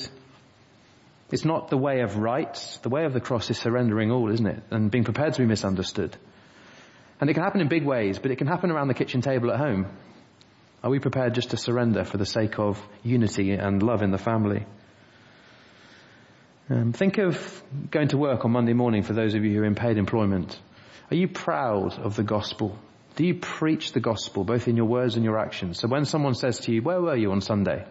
it's 1.32 1.44
not 1.44 1.68
the 1.68 1.76
way 1.76 2.00
of 2.00 2.16
rights. 2.16 2.78
The 2.78 2.88
way 2.88 3.04
of 3.04 3.12
the 3.12 3.20
cross 3.20 3.50
is 3.50 3.58
surrendering 3.58 4.10
all, 4.10 4.30
isn't 4.30 4.46
it? 4.46 4.62
And 4.70 4.90
being 4.90 5.04
prepared 5.04 5.34
to 5.34 5.40
be 5.40 5.46
misunderstood. 5.46 6.16
And 7.20 7.28
it 7.28 7.34
can 7.34 7.42
happen 7.42 7.60
in 7.60 7.68
big 7.68 7.84
ways, 7.84 8.18
but 8.18 8.30
it 8.30 8.36
can 8.36 8.46
happen 8.46 8.70
around 8.70 8.88
the 8.88 8.94
kitchen 8.94 9.20
table 9.20 9.50
at 9.50 9.58
home. 9.58 9.86
Are 10.82 10.90
we 10.90 10.98
prepared 10.98 11.34
just 11.34 11.50
to 11.50 11.56
surrender 11.56 12.04
for 12.04 12.16
the 12.16 12.24
sake 12.24 12.58
of 12.58 12.80
unity 13.02 13.52
and 13.52 13.82
love 13.82 14.02
in 14.02 14.10
the 14.10 14.18
family? 14.18 14.64
Um, 16.70 16.92
think 16.92 17.18
of 17.18 17.62
going 17.90 18.08
to 18.08 18.16
work 18.16 18.44
on 18.44 18.52
Monday 18.52 18.72
morning 18.72 19.02
for 19.02 19.12
those 19.12 19.34
of 19.34 19.44
you 19.44 19.52
who 19.52 19.62
are 19.62 19.66
in 19.66 19.74
paid 19.74 19.98
employment. 19.98 20.58
Are 21.10 21.16
you 21.16 21.28
proud 21.28 21.98
of 21.98 22.16
the 22.16 22.22
gospel? 22.22 22.78
Do 23.16 23.26
you 23.26 23.34
preach 23.34 23.92
the 23.92 24.00
gospel 24.00 24.44
both 24.44 24.68
in 24.68 24.76
your 24.76 24.86
words 24.86 25.16
and 25.16 25.24
your 25.24 25.38
actions? 25.38 25.80
So 25.80 25.88
when 25.88 26.04
someone 26.04 26.34
says 26.34 26.60
to 26.60 26.72
you, 26.72 26.80
where 26.80 27.00
were 27.00 27.16
you 27.16 27.32
on 27.32 27.40
Sunday? 27.40 27.84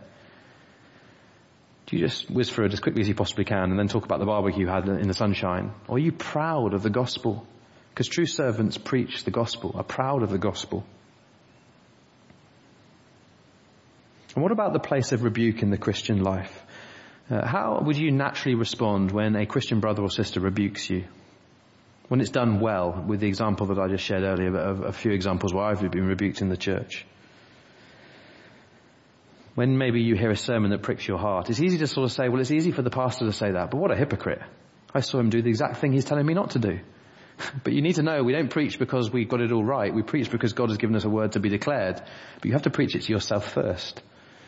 Do 1.89 1.97
you 1.97 2.05
just 2.05 2.29
whiz 2.29 2.51
through 2.51 2.65
it 2.65 2.73
as 2.73 2.79
quickly 2.79 3.01
as 3.01 3.07
you 3.07 3.15
possibly 3.15 3.45
can 3.45 3.71
and 3.71 3.79
then 3.79 3.87
talk 3.87 4.05
about 4.05 4.19
the 4.19 4.25
barbecue 4.25 4.61
you 4.61 4.67
had 4.67 4.87
in 4.87 5.07
the 5.07 5.13
sunshine? 5.15 5.71
Or 5.87 5.95
are 5.95 5.99
you 5.99 6.11
proud 6.11 6.75
of 6.75 6.83
the 6.83 6.91
gospel? 6.91 7.47
Because 7.89 8.07
true 8.07 8.27
servants 8.27 8.77
preach 8.77 9.23
the 9.23 9.31
gospel, 9.31 9.73
are 9.75 9.83
proud 9.83 10.21
of 10.21 10.29
the 10.29 10.37
gospel. 10.37 10.85
And 14.35 14.43
what 14.43 14.51
about 14.51 14.73
the 14.73 14.79
place 14.79 15.13
of 15.13 15.23
rebuke 15.23 15.63
in 15.63 15.71
the 15.71 15.79
Christian 15.79 16.21
life? 16.21 16.63
Uh, 17.27 17.43
how 17.45 17.81
would 17.83 17.97
you 17.97 18.11
naturally 18.11 18.55
respond 18.55 19.11
when 19.11 19.35
a 19.35 19.47
Christian 19.47 19.79
brother 19.79 20.03
or 20.03 20.11
sister 20.11 20.39
rebukes 20.39 20.87
you? 20.91 21.05
When 22.07 22.21
it's 22.21 22.29
done 22.29 22.59
well, 22.59 23.03
with 23.07 23.19
the 23.19 23.27
example 23.27 23.65
that 23.67 23.79
I 23.79 23.87
just 23.87 24.03
shared 24.03 24.23
earlier 24.23 24.55
of 24.55 24.81
a 24.81 24.93
few 24.93 25.11
examples 25.11 25.55
where 25.55 25.65
I've 25.65 25.81
been 25.89 26.05
rebuked 26.05 26.41
in 26.41 26.49
the 26.49 26.57
church. 26.57 27.05
When 29.59 29.77
maybe 29.77 29.99
you 29.99 30.15
hear 30.15 30.31
a 30.31 30.37
sermon 30.37 30.71
that 30.71 30.83
pricks 30.83 31.05
your 31.05 31.17
heart, 31.17 31.49
it's 31.49 31.59
easy 31.59 31.79
to 31.79 31.87
sort 31.87 32.05
of 32.05 32.13
say, 32.13 32.29
well, 32.29 32.39
it's 32.39 32.49
easy 32.49 32.71
for 32.71 32.81
the 32.81 32.89
pastor 32.89 33.25
to 33.25 33.33
say 33.33 33.51
that, 33.51 33.71
but 33.71 33.77
what 33.77 33.91
a 33.91 33.95
hypocrite. 33.97 34.39
I 34.95 35.01
saw 35.01 35.19
him 35.19 35.29
do 35.29 35.41
the 35.41 35.49
exact 35.49 35.81
thing 35.81 35.91
he's 35.91 36.05
telling 36.05 36.25
me 36.25 36.33
not 36.33 36.51
to 36.51 36.59
do. 36.59 36.79
but 37.65 37.73
you 37.73 37.81
need 37.81 37.95
to 37.95 38.01
know 38.01 38.23
we 38.23 38.31
don't 38.31 38.47
preach 38.49 38.79
because 38.79 39.11
we 39.11 39.25
got 39.25 39.41
it 39.41 39.51
all 39.51 39.65
right. 39.65 39.93
We 39.93 40.01
preach 40.01 40.31
because 40.31 40.53
God 40.53 40.69
has 40.69 40.77
given 40.77 40.95
us 40.95 41.03
a 41.03 41.09
word 41.09 41.33
to 41.33 41.41
be 41.41 41.49
declared. 41.49 42.01
But 42.35 42.45
you 42.45 42.53
have 42.53 42.61
to 42.61 42.69
preach 42.69 42.95
it 42.95 43.01
to 43.01 43.11
yourself 43.11 43.51
first. 43.51 44.01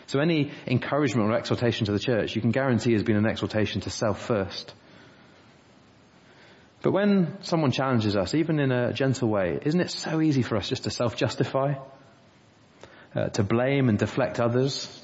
So 0.07 0.21
any 0.21 0.53
encouragement 0.65 1.29
or 1.29 1.35
exhortation 1.35 1.87
to 1.87 1.91
the 1.91 1.99
church, 1.99 2.33
you 2.33 2.41
can 2.41 2.51
guarantee 2.51 2.93
has 2.93 3.03
been 3.03 3.17
an 3.17 3.25
exhortation 3.25 3.81
to 3.81 3.89
self 3.89 4.25
first. 4.25 4.73
But 6.83 6.93
when 6.93 7.37
someone 7.41 7.71
challenges 7.71 8.15
us, 8.15 8.33
even 8.33 8.61
in 8.61 8.71
a 8.71 8.93
gentle 8.93 9.27
way, 9.27 9.59
isn't 9.61 9.81
it 9.81 9.91
so 9.91 10.21
easy 10.21 10.41
for 10.41 10.55
us 10.55 10.69
just 10.69 10.85
to 10.85 10.89
self-justify? 10.89 11.73
Uh, 13.13 13.27
to 13.27 13.43
blame 13.43 13.89
and 13.89 13.99
deflect 13.99 14.39
others? 14.39 15.00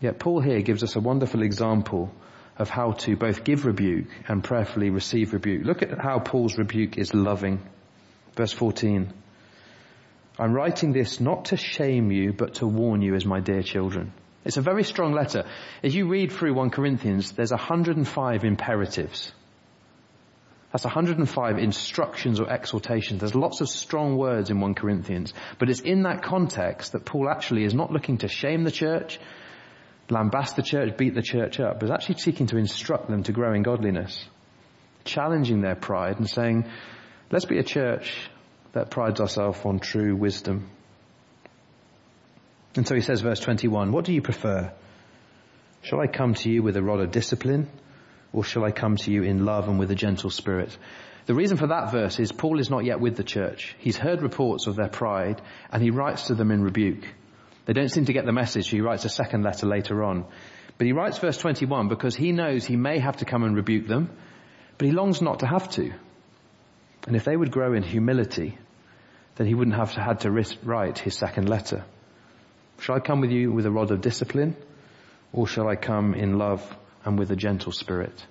Yet 0.00 0.18
Paul 0.18 0.40
here 0.40 0.62
gives 0.62 0.82
us 0.82 0.96
a 0.96 1.00
wonderful 1.00 1.42
example 1.42 2.10
of 2.58 2.70
how 2.70 2.92
to 2.92 3.16
both 3.16 3.44
give 3.44 3.66
rebuke 3.66 4.08
and 4.28 4.42
prayerfully 4.42 4.90
receive 4.90 5.32
rebuke. 5.32 5.64
Look 5.64 5.82
at 5.82 5.98
how 5.98 6.18
Paul's 6.18 6.58
rebuke 6.58 6.98
is 6.98 7.14
loving. 7.14 7.60
Verse 8.34 8.52
14. 8.52 9.12
I'm 10.38 10.52
writing 10.52 10.92
this 10.92 11.20
not 11.20 11.46
to 11.46 11.56
shame 11.56 12.10
you, 12.10 12.32
but 12.32 12.54
to 12.54 12.66
warn 12.66 13.02
you 13.02 13.14
as 13.14 13.26
my 13.26 13.40
dear 13.40 13.62
children. 13.62 14.12
It's 14.42 14.56
a 14.56 14.62
very 14.62 14.84
strong 14.84 15.12
letter. 15.12 15.44
As 15.82 15.94
you 15.94 16.08
read 16.08 16.32
through 16.32 16.54
1 16.54 16.70
Corinthians, 16.70 17.32
there's 17.32 17.50
105 17.50 18.44
imperatives. 18.44 19.32
That's 20.72 20.84
105 20.84 21.58
instructions 21.58 22.40
or 22.40 22.48
exhortations. 22.48 23.20
There's 23.20 23.34
lots 23.34 23.60
of 23.60 23.68
strong 23.68 24.16
words 24.16 24.48
in 24.48 24.60
1 24.60 24.74
Corinthians, 24.74 25.34
but 25.58 25.68
it's 25.68 25.80
in 25.80 26.04
that 26.04 26.22
context 26.22 26.92
that 26.92 27.04
Paul 27.04 27.28
actually 27.28 27.64
is 27.64 27.74
not 27.74 27.92
looking 27.92 28.18
to 28.18 28.28
shame 28.28 28.64
the 28.64 28.70
church, 28.70 29.18
lambast 30.10 30.56
the 30.56 30.62
church, 30.62 30.96
beat 30.96 31.14
the 31.14 31.22
church 31.22 31.60
up, 31.60 31.80
but 31.80 31.90
actually 31.90 32.18
seeking 32.18 32.46
to 32.48 32.56
instruct 32.56 33.08
them 33.08 33.22
to 33.24 33.32
grow 33.32 33.54
in 33.54 33.62
godliness, 33.62 34.26
challenging 35.04 35.60
their 35.60 35.76
pride 35.76 36.18
and 36.18 36.28
saying, 36.28 36.68
let's 37.30 37.44
be 37.44 37.58
a 37.58 37.64
church 37.64 38.12
that 38.72 38.90
prides 38.90 39.20
ourselves 39.20 39.60
on 39.64 39.78
true 39.78 40.14
wisdom. 40.16 40.70
And 42.76 42.86
so 42.86 42.94
he 42.94 43.00
says 43.00 43.20
verse 43.20 43.40
21, 43.40 43.90
what 43.92 44.04
do 44.04 44.12
you 44.12 44.22
prefer? 44.22 44.72
Shall 45.82 46.00
I 46.00 46.06
come 46.06 46.34
to 46.34 46.50
you 46.50 46.62
with 46.62 46.76
a 46.76 46.82
rod 46.82 47.00
of 47.00 47.10
discipline 47.10 47.68
or 48.32 48.44
shall 48.44 48.64
I 48.64 48.70
come 48.70 48.96
to 48.96 49.10
you 49.10 49.22
in 49.22 49.44
love 49.44 49.68
and 49.68 49.78
with 49.78 49.90
a 49.90 49.96
gentle 49.96 50.30
spirit? 50.30 50.76
The 51.26 51.34
reason 51.34 51.56
for 51.56 51.68
that 51.68 51.90
verse 51.90 52.18
is 52.18 52.32
Paul 52.32 52.60
is 52.60 52.70
not 52.70 52.84
yet 52.84 53.00
with 53.00 53.16
the 53.16 53.24
church. 53.24 53.74
He's 53.78 53.96
heard 53.96 54.22
reports 54.22 54.66
of 54.66 54.76
their 54.76 54.88
pride 54.88 55.40
and 55.70 55.82
he 55.82 55.90
writes 55.90 56.26
to 56.26 56.34
them 56.34 56.50
in 56.50 56.62
rebuke. 56.62 57.04
They 57.70 57.74
don't 57.74 57.88
seem 57.88 58.06
to 58.06 58.12
get 58.12 58.26
the 58.26 58.32
message. 58.32 58.68
He 58.68 58.80
writes 58.80 59.04
a 59.04 59.08
second 59.08 59.44
letter 59.44 59.64
later 59.64 60.02
on. 60.02 60.24
But 60.76 60.88
he 60.88 60.92
writes 60.92 61.18
verse 61.18 61.38
21 61.38 61.86
because 61.86 62.16
he 62.16 62.32
knows 62.32 62.64
he 62.64 62.74
may 62.74 62.98
have 62.98 63.18
to 63.18 63.24
come 63.24 63.44
and 63.44 63.54
rebuke 63.54 63.86
them, 63.86 64.10
but 64.76 64.88
he 64.88 64.92
longs 64.92 65.22
not 65.22 65.38
to 65.38 65.46
have 65.46 65.70
to. 65.74 65.92
And 67.06 67.14
if 67.14 67.22
they 67.22 67.36
would 67.36 67.52
grow 67.52 67.72
in 67.74 67.84
humility, 67.84 68.58
then 69.36 69.46
he 69.46 69.54
wouldn't 69.54 69.76
have 69.76 69.92
had 69.92 70.18
to 70.22 70.32
write 70.64 70.98
his 70.98 71.16
second 71.16 71.48
letter. 71.48 71.84
Shall 72.80 72.96
I 72.96 72.98
come 72.98 73.20
with 73.20 73.30
you 73.30 73.52
with 73.52 73.66
a 73.66 73.70
rod 73.70 73.92
of 73.92 74.00
discipline, 74.00 74.56
or 75.32 75.46
shall 75.46 75.68
I 75.68 75.76
come 75.76 76.14
in 76.14 76.38
love 76.38 76.76
and 77.04 77.16
with 77.16 77.30
a 77.30 77.36
gentle 77.36 77.70
spirit? 77.70 78.26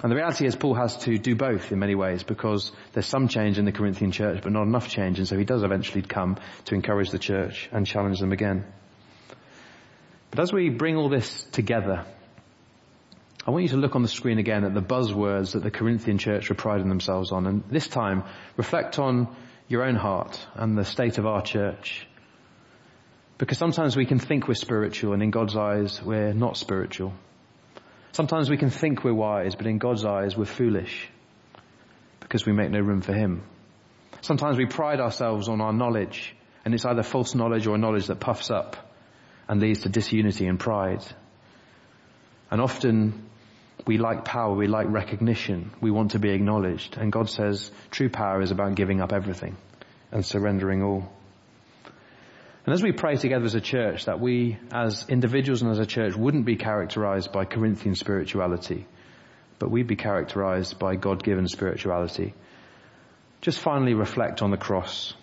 And 0.00 0.10
the 0.10 0.16
reality 0.16 0.46
is 0.46 0.56
Paul 0.56 0.74
has 0.74 0.96
to 0.98 1.18
do 1.18 1.36
both 1.36 1.70
in 1.70 1.78
many 1.78 1.94
ways 1.94 2.22
because 2.22 2.72
there's 2.92 3.06
some 3.06 3.28
change 3.28 3.58
in 3.58 3.64
the 3.64 3.72
Corinthian 3.72 4.10
church 4.10 4.40
but 4.42 4.52
not 4.52 4.62
enough 4.62 4.88
change 4.88 5.18
and 5.18 5.28
so 5.28 5.36
he 5.36 5.44
does 5.44 5.62
eventually 5.62 6.02
come 6.02 6.38
to 6.64 6.74
encourage 6.74 7.10
the 7.10 7.18
church 7.18 7.68
and 7.72 7.86
challenge 7.86 8.18
them 8.18 8.32
again. 8.32 8.64
But 10.30 10.40
as 10.40 10.52
we 10.52 10.70
bring 10.70 10.96
all 10.96 11.08
this 11.08 11.44
together, 11.52 12.06
I 13.46 13.50
want 13.50 13.64
you 13.64 13.68
to 13.70 13.76
look 13.76 13.94
on 13.96 14.02
the 14.02 14.08
screen 14.08 14.38
again 14.38 14.64
at 14.64 14.72
the 14.72 14.80
buzzwords 14.80 15.52
that 15.52 15.62
the 15.62 15.70
Corinthian 15.70 16.18
church 16.18 16.48
were 16.48 16.54
priding 16.54 16.88
themselves 16.88 17.32
on 17.32 17.46
and 17.46 17.64
this 17.70 17.86
time 17.86 18.24
reflect 18.56 18.98
on 18.98 19.28
your 19.68 19.84
own 19.84 19.96
heart 19.96 20.40
and 20.54 20.76
the 20.76 20.84
state 20.84 21.18
of 21.18 21.26
our 21.26 21.42
church. 21.42 22.06
Because 23.38 23.58
sometimes 23.58 23.96
we 23.96 24.06
can 24.06 24.18
think 24.18 24.48
we're 24.48 24.54
spiritual 24.54 25.12
and 25.12 25.22
in 25.22 25.30
God's 25.30 25.56
eyes 25.56 26.00
we're 26.02 26.32
not 26.32 26.56
spiritual. 26.56 27.12
Sometimes 28.12 28.50
we 28.50 28.58
can 28.58 28.70
think 28.70 29.04
we're 29.04 29.14
wise, 29.14 29.54
but 29.54 29.66
in 29.66 29.78
God's 29.78 30.04
eyes 30.04 30.36
we're 30.36 30.44
foolish 30.44 31.08
because 32.20 32.46
we 32.46 32.52
make 32.52 32.70
no 32.70 32.80
room 32.80 33.00
for 33.00 33.12
Him. 33.12 33.42
Sometimes 34.20 34.56
we 34.56 34.66
pride 34.66 35.00
ourselves 35.00 35.48
on 35.48 35.60
our 35.60 35.72
knowledge 35.72 36.36
and 36.64 36.74
it's 36.74 36.84
either 36.84 37.02
false 37.02 37.34
knowledge 37.34 37.66
or 37.66 37.76
knowledge 37.78 38.06
that 38.06 38.20
puffs 38.20 38.50
up 38.50 38.76
and 39.48 39.60
leads 39.60 39.80
to 39.80 39.88
disunity 39.88 40.46
and 40.46 40.60
pride. 40.60 41.04
And 42.50 42.60
often 42.60 43.28
we 43.86 43.98
like 43.98 44.24
power, 44.24 44.54
we 44.54 44.68
like 44.68 44.86
recognition, 44.88 45.72
we 45.80 45.90
want 45.90 46.12
to 46.12 46.18
be 46.18 46.30
acknowledged. 46.30 46.96
And 46.96 47.10
God 47.10 47.28
says 47.28 47.70
true 47.90 48.10
power 48.10 48.42
is 48.42 48.50
about 48.50 48.74
giving 48.74 49.00
up 49.00 49.12
everything 49.12 49.56
and 50.12 50.24
surrendering 50.24 50.82
all. 50.82 51.10
And 52.64 52.72
as 52.72 52.82
we 52.82 52.92
pray 52.92 53.16
together 53.16 53.44
as 53.44 53.56
a 53.56 53.60
church 53.60 54.04
that 54.04 54.20
we 54.20 54.56
as 54.70 55.06
individuals 55.08 55.62
and 55.62 55.70
as 55.72 55.80
a 55.80 55.86
church 55.86 56.14
wouldn't 56.14 56.46
be 56.46 56.56
characterized 56.56 57.32
by 57.32 57.44
Corinthian 57.44 57.96
spirituality, 57.96 58.86
but 59.58 59.70
we'd 59.70 59.88
be 59.88 59.96
characterized 59.96 60.78
by 60.78 60.94
God-given 60.94 61.48
spirituality. 61.48 62.34
Just 63.40 63.58
finally 63.58 63.94
reflect 63.94 64.42
on 64.42 64.52
the 64.52 64.56
cross. 64.56 65.14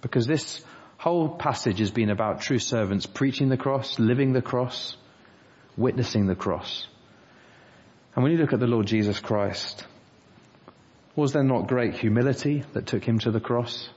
Because 0.00 0.26
this 0.26 0.64
whole 0.96 1.28
passage 1.28 1.80
has 1.80 1.90
been 1.90 2.10
about 2.10 2.40
true 2.40 2.60
servants 2.60 3.06
preaching 3.06 3.48
the 3.48 3.56
cross, 3.56 3.98
living 3.98 4.32
the 4.32 4.42
cross, 4.42 4.96
witnessing 5.76 6.26
the 6.26 6.36
cross. 6.36 6.86
And 8.14 8.22
when 8.22 8.32
you 8.32 8.38
look 8.38 8.52
at 8.52 8.60
the 8.60 8.66
Lord 8.68 8.86
Jesus 8.86 9.18
Christ, 9.18 9.84
was 11.16 11.32
there 11.32 11.42
not 11.42 11.66
great 11.66 11.94
humility 11.94 12.62
that 12.74 12.86
took 12.86 13.04
him 13.04 13.18
to 13.20 13.32
the 13.32 13.40
cross? 13.40 13.88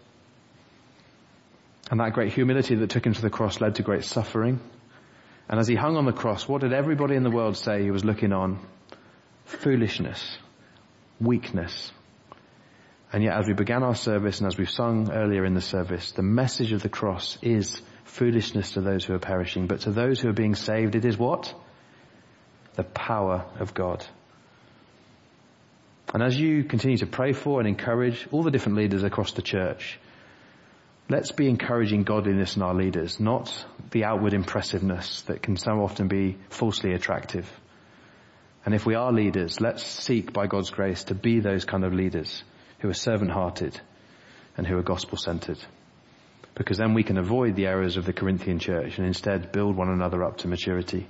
And 1.89 1.99
that 1.99 2.13
great 2.13 2.34
humility 2.34 2.75
that 2.75 2.89
took 2.89 3.06
him 3.06 3.13
to 3.13 3.21
the 3.21 3.30
cross 3.30 3.60
led 3.60 3.75
to 3.75 3.84
great 3.84 4.06
suffering. 4.06 4.60
And 5.47 5.60
as 5.60 5.67
he 5.67 5.75
hung 5.75 5.97
on 5.97 6.06
the 6.06 6.13
cross, 6.13 6.47
what 6.47 6.62
did 6.62 6.73
everybody 6.73 7.15
in 7.15 7.23
the 7.23 7.32
world 7.32 7.58
say 7.58 7.82
he 7.82 7.91
was 7.91 8.06
looking 8.06 8.32
on? 8.32 8.60
Foolishness. 9.45 10.38
weakness. 11.19 11.91
And 13.12 13.23
yet 13.23 13.38
as 13.38 13.47
we 13.47 13.54
began 13.54 13.82
our 13.82 13.95
service 13.95 14.39
and 14.39 14.47
as 14.47 14.58
we've 14.58 14.69
sung 14.69 15.12
earlier 15.12 15.43
in 15.43 15.56
the 15.56 15.62
service, 15.62 16.12
the 16.12 16.21
message 16.21 16.71
of 16.71 16.84
the 16.84 16.89
cross 16.89 17.39
is 17.41 17.82
foolishness 18.04 18.73
to 18.73 18.82
those 18.82 19.04
who 19.04 19.13
are 19.13 19.19
perishing, 19.19 19.65
but 19.65 19.82
to 19.82 19.91
those 19.91 20.19
who 20.19 20.30
are 20.30 20.34
being 20.34 20.54
saved, 20.54 20.95
it 20.95 21.06
is 21.06 21.17
what? 21.17 21.54
The 22.75 22.84
power 22.84 23.45
of 23.60 23.73
God. 23.73 24.06
And 26.13 26.21
as 26.21 26.39
you 26.39 26.63
continue 26.63 26.97
to 26.97 27.08
pray 27.08 27.34
for 27.34 27.60
and 27.60 27.67
encourage 27.67 28.28
all 28.32 28.43
the 28.43 28.52
different 28.52 28.78
leaders 28.78 29.04
across 29.04 29.32
the 29.34 29.41
church, 29.41 29.99
let's 31.10 31.32
be 31.32 31.50
encouraging 31.50 32.04
godliness 32.04 32.56
in 32.56 32.62
our 32.62 32.76
leaders, 32.76 33.19
not 33.19 33.65
the 33.91 34.06
outward 34.06 34.34
impressiveness 34.34 35.24
that 35.24 35.41
can 35.41 35.58
so 35.58 35.72
often 35.82 36.08
be 36.08 36.38
falsely 36.50 36.93
attractive. 36.93 37.50
And 38.63 38.76
if 38.76 38.86
we 38.86 38.93
are 38.93 39.12
leaders, 39.12 39.60
let's 39.60 39.84
seek 39.84 40.32
by 40.32 40.45
God's 40.45 40.69
grace 40.69 41.06
to 41.06 41.15
be 41.15 41.39
those 41.39 41.65
kind 41.65 41.84
of 41.84 41.93
leaders 41.93 42.43
who 42.80 42.89
are 42.89 42.93
servant 42.93 43.32
hearted 43.32 43.80
and 44.56 44.67
who 44.67 44.78
are 44.78 44.84
gospel 44.84 45.17
centered. 45.17 45.58
Because 46.54 46.78
then 46.78 46.93
we 46.93 47.04
can 47.04 47.17
avoid 47.17 47.56
the 47.56 47.67
errors 47.67 47.98
of 47.98 48.06
the 48.06 48.13
Corinthian 48.13 48.60
church 48.60 48.98
and 48.98 49.08
instead 49.08 49.52
build 49.52 49.76
one 49.76 49.89
another 49.89 50.24
up 50.24 50.38
to 50.39 50.48
maturity 50.48 51.08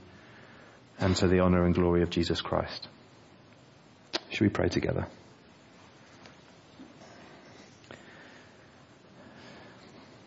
and 0.99 1.15
to 1.17 1.27
the 1.27 1.39
honor 1.39 1.65
and 1.65 1.75
glory 1.75 2.03
of 2.03 2.09
Jesus 2.09 2.39
Christ. 2.39 2.87
Should 4.29 4.41
we 4.41 4.49
pray 4.49 4.69
together? 4.69 5.07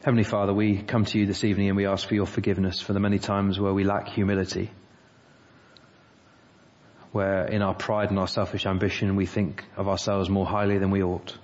Heavenly 0.04 0.24
Father, 0.24 0.52
we 0.52 0.82
come 0.82 1.04
to 1.04 1.18
you 1.20 1.26
this 1.26 1.44
evening 1.44 1.68
and 1.68 1.76
we 1.76 1.86
ask 1.86 2.08
for 2.08 2.16
your 2.16 2.26
forgiveness 2.26 2.80
for 2.80 2.92
the 2.92 2.98
many 2.98 3.20
times 3.20 3.60
where 3.60 3.72
we 3.72 3.84
lack 3.84 4.08
humility, 4.08 4.68
where 7.12 7.46
in 7.46 7.62
our 7.62 7.74
pride 7.74 8.10
and 8.10 8.18
our 8.18 8.26
selfish 8.26 8.66
ambition 8.66 9.14
we 9.14 9.26
think 9.26 9.64
of 9.76 9.86
ourselves 9.86 10.28
more 10.28 10.44
highly 10.44 10.78
than 10.78 10.90
we 10.90 11.04
ought. 11.04 11.38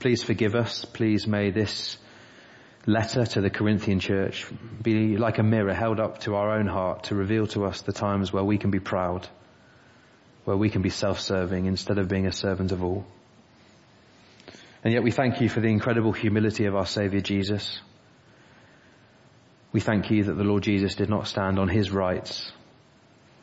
Please 0.00 0.24
forgive 0.24 0.56
us. 0.56 0.84
Please 0.84 1.28
may 1.28 1.52
this 1.52 1.96
letter 2.86 3.24
to 3.24 3.40
the 3.40 3.50
Corinthian 3.50 4.00
church 4.00 4.44
be 4.82 5.16
like 5.16 5.38
a 5.38 5.44
mirror 5.44 5.74
held 5.74 6.00
up 6.00 6.18
to 6.22 6.34
our 6.34 6.58
own 6.58 6.66
heart 6.66 7.04
to 7.04 7.14
reveal 7.14 7.46
to 7.46 7.66
us 7.66 7.82
the 7.82 7.92
times 7.92 8.32
where 8.32 8.42
we 8.42 8.58
can 8.58 8.72
be 8.72 8.80
proud, 8.80 9.28
where 10.44 10.56
we 10.56 10.70
can 10.70 10.82
be 10.82 10.90
self-serving 10.90 11.66
instead 11.66 11.98
of 11.98 12.08
being 12.08 12.26
a 12.26 12.32
servant 12.32 12.72
of 12.72 12.82
all. 12.82 13.06
And 14.84 14.92
yet 14.92 15.02
we 15.02 15.10
thank 15.10 15.40
you 15.40 15.48
for 15.48 15.60
the 15.60 15.68
incredible 15.68 16.12
humility 16.12 16.66
of 16.66 16.76
our 16.76 16.86
Saviour 16.86 17.20
Jesus. 17.20 17.80
We 19.72 19.80
thank 19.80 20.10
you 20.10 20.24
that 20.24 20.34
the 20.34 20.44
Lord 20.44 20.62
Jesus 20.62 20.94
did 20.94 21.10
not 21.10 21.26
stand 21.26 21.58
on 21.58 21.68
his 21.68 21.90
rights. 21.90 22.52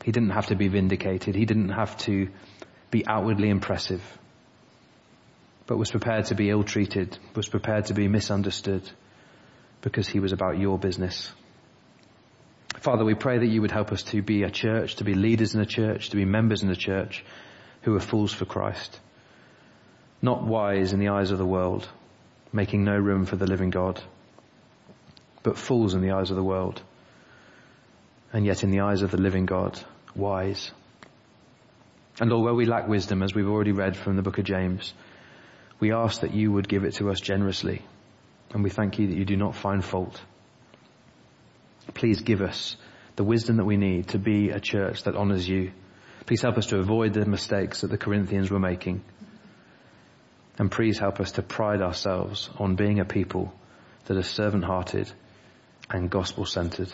He 0.04 0.12
didn't 0.12 0.30
have 0.30 0.48
to 0.48 0.56
be 0.56 0.69
vindicated. 0.69 1.36
He 1.36 1.45
didn't 1.45 1.69
have 1.69 1.98
to 2.00 2.30
be 2.89 3.06
outwardly 3.06 3.50
impressive, 3.50 4.02
but 5.67 5.78
was 5.78 5.91
prepared 5.91 6.26
to 6.26 6.36
be 6.36 6.50
ill-treated, 6.50 7.17
was 7.36 7.50
prepared 7.50 7.86
to 7.86 7.93
be 7.93 8.08
misunderstood 8.08 8.89
because 9.82 10.08
he 10.08 10.19
was 10.19 10.32
about 10.32 10.58
your 10.58 10.80
business. 10.80 11.32
Father, 12.80 13.04
we 13.04 13.13
pray 13.15 13.39
that 13.39 13.48
you 13.48 13.62
would 13.62 13.71
help 13.71 13.91
us 13.91 14.04
to 14.04 14.21
be 14.21 14.43
a 14.43 14.50
church, 14.50 14.95
to 14.95 15.04
be 15.04 15.15
leaders 15.15 15.54
in 15.54 15.62
a 15.62 15.65
church, 15.65 16.10
to 16.10 16.15
be 16.15 16.26
members 16.26 16.63
in 16.63 16.69
a 16.69 16.76
church 16.76 17.26
who 17.82 17.95
are 17.95 18.00
fools 18.00 18.34
for 18.34 18.45
Christ 18.45 19.00
not 20.21 20.43
wise 20.43 20.93
in 20.93 20.99
the 20.99 21.10
eyes 21.10 21.32
of 21.32 21.38
the 21.38 21.45
world, 21.45 21.88
making 22.51 22.84
no 22.84 22.97
room 22.97 23.25
for 23.25 23.36
the 23.36 23.47
living 23.47 23.69
God, 23.69 24.01
but 25.43 25.58
fools 25.58 25.93
in 25.93 26.01
the 26.01 26.12
eyes 26.12 26.30
of 26.30 26.36
the 26.36 26.43
world, 26.43 26.82
and 28.34 28.45
yet 28.45 28.63
in 28.63 28.71
the 28.71 28.82
eyes 28.82 29.01
of 29.01 29.12
the 29.12 29.21
living 29.21 29.45
God, 29.45 29.80
wise. 30.15 30.71
And 32.19 32.32
where 32.32 32.54
we 32.54 32.65
lack 32.65 32.88
wisdom, 32.88 33.21
as 33.21 33.36
we've 33.36 33.49
already 33.49 33.73
read 33.73 33.97
from 33.97 34.15
the 34.15 34.21
book 34.21 34.38
of 34.38 34.45
James, 34.45 34.93
we 35.80 35.91
ask 35.91 36.21
that 36.21 36.34
you 36.34 36.51
would 36.51 36.69
give 36.69 36.86
it 36.86 36.95
to 36.95 37.10
us 37.10 37.19
generously, 37.19 37.82
and 38.51 38.63
we 38.63 38.69
thank 38.69 38.99
you 38.99 39.08
that 39.08 39.17
you 39.17 39.25
do 39.25 39.36
not 39.36 39.56
find 39.56 39.84
fault. 39.84 40.19
Please 41.93 42.21
give 42.21 42.41
us 42.41 42.78
the 43.15 43.23
wisdom 43.23 43.58
that 43.58 43.65
we 43.65 43.78
need 43.78 44.10
to 44.10 44.17
be 44.17 44.49
a 44.49 44.60
church 44.60 45.04
that 45.04 45.15
honors 45.15 45.47
you. 45.47 45.71
Please 46.25 46.41
help 46.41 46.58
us 46.58 46.67
to 46.67 46.80
avoid 46.80 47.13
the 47.13 47.25
mistakes 47.25 47.82
that 47.82 47.88
the 47.88 47.97
Corinthians 47.97 48.49
were 48.49 48.60
making. 48.60 49.04
And 50.58 50.72
please 50.72 50.98
help 51.00 51.20
us 51.20 51.34
to 51.34 51.41
pride 51.41 51.82
ourselves 51.82 52.50
on 52.58 52.76
being 52.76 53.00
a 53.00 53.06
people 53.06 53.54
that 54.06 54.18
are 54.18 54.24
servant 54.24 54.63
hearted 54.63 55.12
and 55.89 56.10
gospel 56.10 56.46
centered 56.46 56.91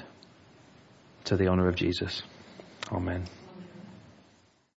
to 1.25 1.35
the 1.35 1.47
honor 1.47 1.67
of 1.67 1.75
Jesus. 1.75 2.23
Amen. 2.91 3.25